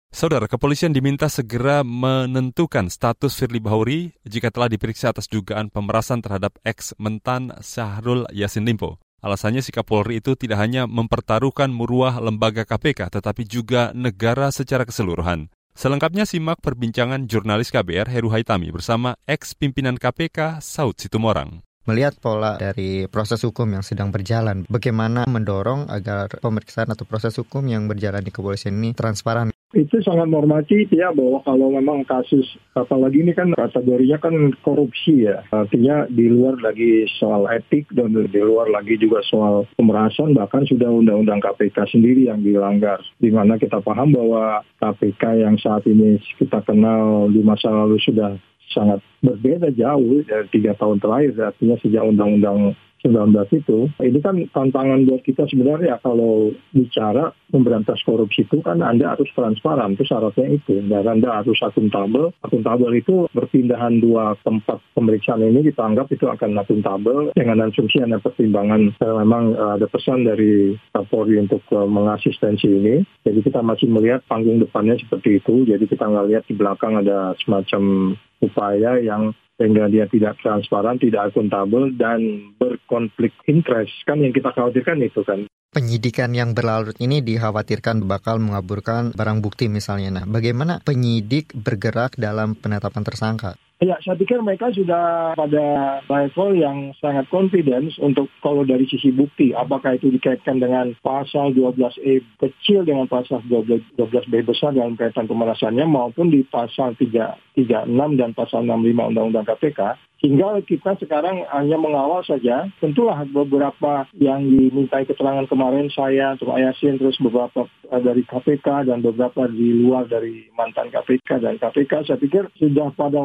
Saudara, 0.09 0.49
kepolisian 0.49 0.89
diminta 0.89 1.29
segera 1.29 1.85
menentukan 1.85 2.89
status 2.89 3.37
Firly 3.37 3.61
Bahuri 3.61 4.09
jika 4.25 4.49
telah 4.49 4.73
diperiksa 4.73 5.13
atas 5.13 5.29
dugaan 5.29 5.69
pemerasan 5.69 6.25
terhadap 6.25 6.57
ex-mentan 6.65 7.53
Syahrul 7.61 8.25
Yassin 8.33 8.65
Limpo. 8.65 9.04
Alasannya 9.23 9.63
sikap 9.63 9.87
Polri 9.87 10.19
itu 10.19 10.35
tidak 10.35 10.59
hanya 10.59 10.85
mempertaruhkan 10.85 11.71
muruah 11.71 12.19
lembaga 12.19 12.67
KPK, 12.67 13.07
tetapi 13.09 13.47
juga 13.47 13.95
negara 13.95 14.51
secara 14.51 14.83
keseluruhan. 14.83 15.47
Selengkapnya 15.75 16.23
simak 16.23 16.63
perbincangan 16.63 17.27
jurnalis 17.27 17.67
KBR 17.71 18.07
Heru 18.07 18.31
Haitami 18.31 18.71
bersama 18.71 19.19
ex-pimpinan 19.27 19.99
KPK 19.99 20.63
Saud 20.63 20.99
Situmorang. 20.99 21.63
Melihat 21.85 22.17
pola 22.17 22.57
dari 22.57 23.05
proses 23.05 23.45
hukum 23.45 23.69
yang 23.69 23.85
sedang 23.85 24.09
berjalan, 24.09 24.65
bagaimana 24.65 25.29
mendorong 25.29 25.85
agar 25.85 26.33
pemeriksaan 26.41 26.89
atau 26.89 27.05
proses 27.05 27.37
hukum 27.37 27.61
yang 27.69 27.85
berjalan 27.85 28.25
di 28.25 28.33
kepolisian 28.33 28.73
ini 28.81 28.97
transparan? 28.97 29.54
Itu 29.75 29.99
sangat 29.99 30.31
normatif 30.31 30.87
ya 30.95 31.11
bahwa 31.11 31.43
kalau 31.43 31.67
memang 31.75 32.07
kasus 32.07 32.47
apalagi 32.79 33.27
ini 33.27 33.35
kan 33.35 33.51
kategorinya 33.51 34.17
kan 34.23 34.55
korupsi 34.63 35.27
ya. 35.27 35.43
Artinya 35.51 36.07
di 36.07 36.31
luar 36.31 36.55
lagi 36.63 37.03
soal 37.19 37.43
etik 37.51 37.91
dan 37.91 38.15
di 38.15 38.41
luar 38.41 38.71
lagi 38.71 38.95
juga 38.95 39.19
soal 39.27 39.67
pemerasan 39.75 40.31
bahkan 40.31 40.63
sudah 40.63 40.87
undang-undang 40.87 41.43
KPK 41.43 41.91
sendiri 41.91 42.31
yang 42.31 42.39
dilanggar. 42.39 43.03
Di 43.19 43.27
mana 43.27 43.59
kita 43.59 43.83
paham 43.83 44.15
bahwa 44.15 44.63
KPK 44.79 45.43
yang 45.43 45.59
saat 45.59 45.83
ini 45.91 46.23
kita 46.39 46.63
kenal 46.63 47.27
di 47.27 47.43
masa 47.43 47.67
lalu 47.67 47.99
sudah 47.99 48.39
sangat 48.71 49.03
berbeda 49.19 49.75
jauh 49.75 50.23
dari 50.23 50.47
tiga 50.55 50.71
tahun 50.79 51.03
terakhir. 51.03 51.51
Artinya 51.51 51.75
sejak 51.83 52.03
undang-undang 52.07 52.79
19 53.05 53.37
itu, 53.53 53.85
ini 54.01 54.19
kan 54.19 54.41
tantangan 54.49 55.05
buat 55.05 55.21
kita 55.21 55.45
sebenarnya 55.45 56.01
kalau 56.01 56.49
bicara 56.73 57.29
memberantas 57.53 58.01
korupsi 58.01 58.43
itu 58.49 58.65
kan 58.65 58.81
Anda 58.81 59.13
harus 59.13 59.29
transparan, 59.37 59.93
itu 59.93 60.03
syaratnya 60.09 60.57
itu. 60.57 60.81
Dan 60.89 61.05
Anda 61.05 61.45
harus 61.45 61.61
akuntabel. 61.61 62.33
Akuntabel 62.41 62.97
itu 62.97 63.29
berpindahan 63.31 64.01
dua 64.01 64.33
tempat 64.41 64.81
pemeriksaan 64.97 65.45
ini 65.45 65.61
kita 65.69 65.85
anggap 65.85 66.09
itu 66.09 66.25
akan 66.25 66.57
akuntabel 66.57 67.29
dengan 67.37 67.69
asumsi 67.69 68.01
ada 68.01 68.17
pertimbangan 68.17 68.95
karena 68.97 69.15
memang 69.21 69.43
eh, 69.53 69.71
ada 69.77 69.87
pesan 69.87 70.25
dari 70.25 70.73
Kapolri 70.95 71.37
untuk 71.37 71.61
uh, 71.75 71.85
mengasistensi 71.85 72.67
ini. 72.67 72.95
Jadi 73.27 73.39
kita 73.45 73.59
masih 73.61 73.91
melihat 73.91 74.23
panggung 74.25 74.63
depannya 74.63 74.97
seperti 74.97 75.43
itu. 75.43 75.67
Jadi 75.67 75.85
kita 75.85 76.07
nggak 76.07 76.27
lihat 76.31 76.43
di 76.47 76.55
belakang 76.55 76.97
ada 76.97 77.35
semacam 77.43 78.15
upaya 78.43 78.99
yang 78.99 79.35
sehingga 79.55 79.87
dia 79.87 80.05
tidak 80.11 80.35
transparan, 80.43 80.99
tidak 80.99 81.31
akuntabel, 81.31 81.95
dan 81.95 82.51
berkonflik 82.59 83.31
interest. 83.47 83.91
Kan 84.03 84.19
yang 84.19 84.35
kita 84.35 84.51
khawatirkan 84.51 84.99
itu 84.99 85.23
kan. 85.23 85.47
Penyidikan 85.75 86.31
yang 86.31 86.55
berlarut 86.55 86.95
ini 87.03 87.19
dikhawatirkan 87.19 88.07
bakal 88.07 88.39
mengaburkan 88.39 89.11
barang 89.11 89.43
bukti 89.43 89.67
misalnya. 89.67 90.23
Nah, 90.23 90.25
bagaimana 90.27 90.79
penyidik 90.79 91.51
bergerak 91.51 92.15
dalam 92.15 92.55
penetapan 92.55 93.03
tersangka? 93.03 93.59
Ya, 93.85 94.01
saya 94.01 94.17
pikir 94.17 94.41
mereka 94.41 94.73
sudah 94.73 95.37
pada 95.37 96.01
level 96.09 96.57
yang 96.57 96.89
sangat 96.97 97.29
confidence 97.29 97.93
untuk 98.01 98.33
kalau 98.41 98.65
dari 98.65 98.89
sisi 98.89 99.13
bukti, 99.13 99.53
apakah 99.53 99.93
itu 99.93 100.09
dikaitkan 100.09 100.57
dengan 100.57 100.97
pasal 101.05 101.53
12E 101.53 102.25
kecil 102.41 102.81
dengan 102.81 103.05
pasal 103.05 103.45
12, 103.45 103.85
b 103.93 104.33
besar 104.41 104.73
dalam 104.73 104.97
kaitan 104.97 105.29
pemerasannya 105.29 105.85
maupun 105.85 106.33
di 106.33 106.41
pasal 106.49 106.97
336 106.97 108.17
dan 108.17 108.33
pasal 108.33 108.65
65 108.65 109.13
Undang-Undang 109.13 109.45
KPK 109.53 109.79
Tinggal 110.25 110.65
kita 110.65 110.97
sekarang 110.97 111.45
hanya 111.53 111.77
mengawal 111.77 112.25
saja. 112.25 112.65
Tentulah 112.81 113.27
beberapa 113.29 114.09
yang 114.17 114.41
dimintai 114.47 115.05
keterangan 115.05 115.45
kemarin 115.45 115.91
saya, 115.93 116.33
untuk 116.33 116.49
Ayasin, 116.49 116.97
terus 116.97 117.13
beberapa 117.21 117.69
eh, 117.93 118.01
dari 118.01 118.25
KPK 118.25 118.89
dan 118.89 119.05
beberapa 119.05 119.45
di 119.45 119.85
luar 119.85 120.09
dari 120.09 120.49
mantan 120.57 120.89
KPK 120.89 121.45
dan 121.45 121.61
KPK. 121.61 122.09
Saya 122.09 122.17
pikir 122.17 122.47
sudah 122.57 122.89
pada 122.97 123.21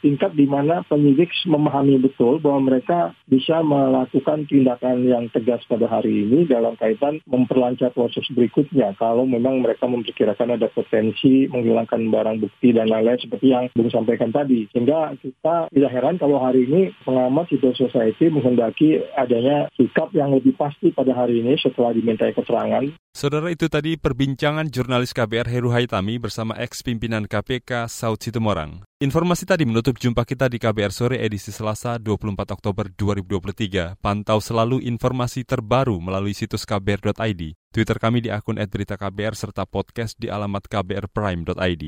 tingkat 0.00 0.32
di 0.34 0.46
mana 0.48 0.82
penyidik 0.86 1.30
memahami 1.46 2.00
betul 2.00 2.38
bahwa 2.38 2.72
mereka 2.72 3.16
bisa 3.26 3.60
melakukan 3.60 4.46
tindakan 4.46 5.04
yang 5.06 5.26
tegas 5.32 5.62
pada 5.66 5.88
hari 5.88 6.26
ini 6.26 6.46
dalam 6.46 6.78
kaitan 6.78 7.20
memperlancar 7.26 7.92
proses 7.92 8.24
berikutnya. 8.32 8.94
Kalau 8.96 9.24
memang 9.24 9.64
mereka 9.64 9.88
memperkirakan 9.88 10.56
ada 10.56 10.68
potensi 10.70 11.50
menghilangkan 11.50 12.08
barang 12.10 12.36
bukti 12.42 12.72
dan 12.72 12.88
lain-lain 12.90 13.20
seperti 13.20 13.52
yang 13.52 13.66
Bung 13.74 13.90
sampaikan 13.92 14.30
tadi. 14.30 14.68
Sehingga 14.72 15.16
kita 15.18 15.68
tidak 15.72 15.90
heran 15.92 16.16
kalau 16.16 16.40
hari 16.40 16.68
ini 16.68 16.92
pengamat 17.04 17.50
civil 17.52 17.74
society 17.76 18.28
menghendaki 18.32 19.02
adanya 19.16 19.68
sikap 19.74 20.12
yang 20.12 20.32
lebih 20.32 20.56
pasti 20.56 20.92
pada 20.92 21.12
hari 21.12 21.40
ini 21.44 21.58
setelah 21.60 21.92
dimintai 21.92 22.32
keterangan. 22.32 22.84
Saudara 23.16 23.48
itu 23.48 23.64
tadi 23.72 23.96
perbincangan 23.96 24.68
jurnalis 24.68 25.16
KBR 25.16 25.48
Heru 25.48 25.72
Haitami 25.72 26.20
bersama 26.20 26.52
ex-pimpinan 26.60 27.24
KPK 27.24 27.88
Saud 27.88 28.20
Situmorang. 28.20 28.84
Informasi 29.00 29.48
tadi 29.48 29.64
menutup 29.64 29.96
jumpa 29.96 30.28
kita 30.28 30.52
di 30.52 30.60
KBR 30.60 30.92
Sore 30.92 31.16
edisi 31.24 31.48
Selasa 31.48 31.96
24 31.96 32.36
Oktober 32.52 32.92
2023. 32.92 33.96
Pantau 34.04 34.36
selalu 34.36 34.84
informasi 34.84 35.48
terbaru 35.48 35.96
melalui 35.96 36.36
situs 36.36 36.68
kbr.id, 36.68 37.56
Twitter 37.72 37.96
kami 37.96 38.20
di 38.20 38.28
akun 38.28 38.60
@beritaKBR 38.60 39.32
serta 39.32 39.64
podcast 39.64 40.20
di 40.20 40.28
alamat 40.28 40.68
kbrprime.id. 40.68 41.84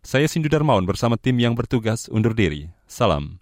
Saya 0.00 0.24
Sindu 0.24 0.48
Darmawan 0.48 0.88
bersama 0.88 1.20
tim 1.20 1.36
yang 1.36 1.52
bertugas 1.52 2.08
undur 2.08 2.32
diri. 2.32 2.72
Salam. 2.88 3.41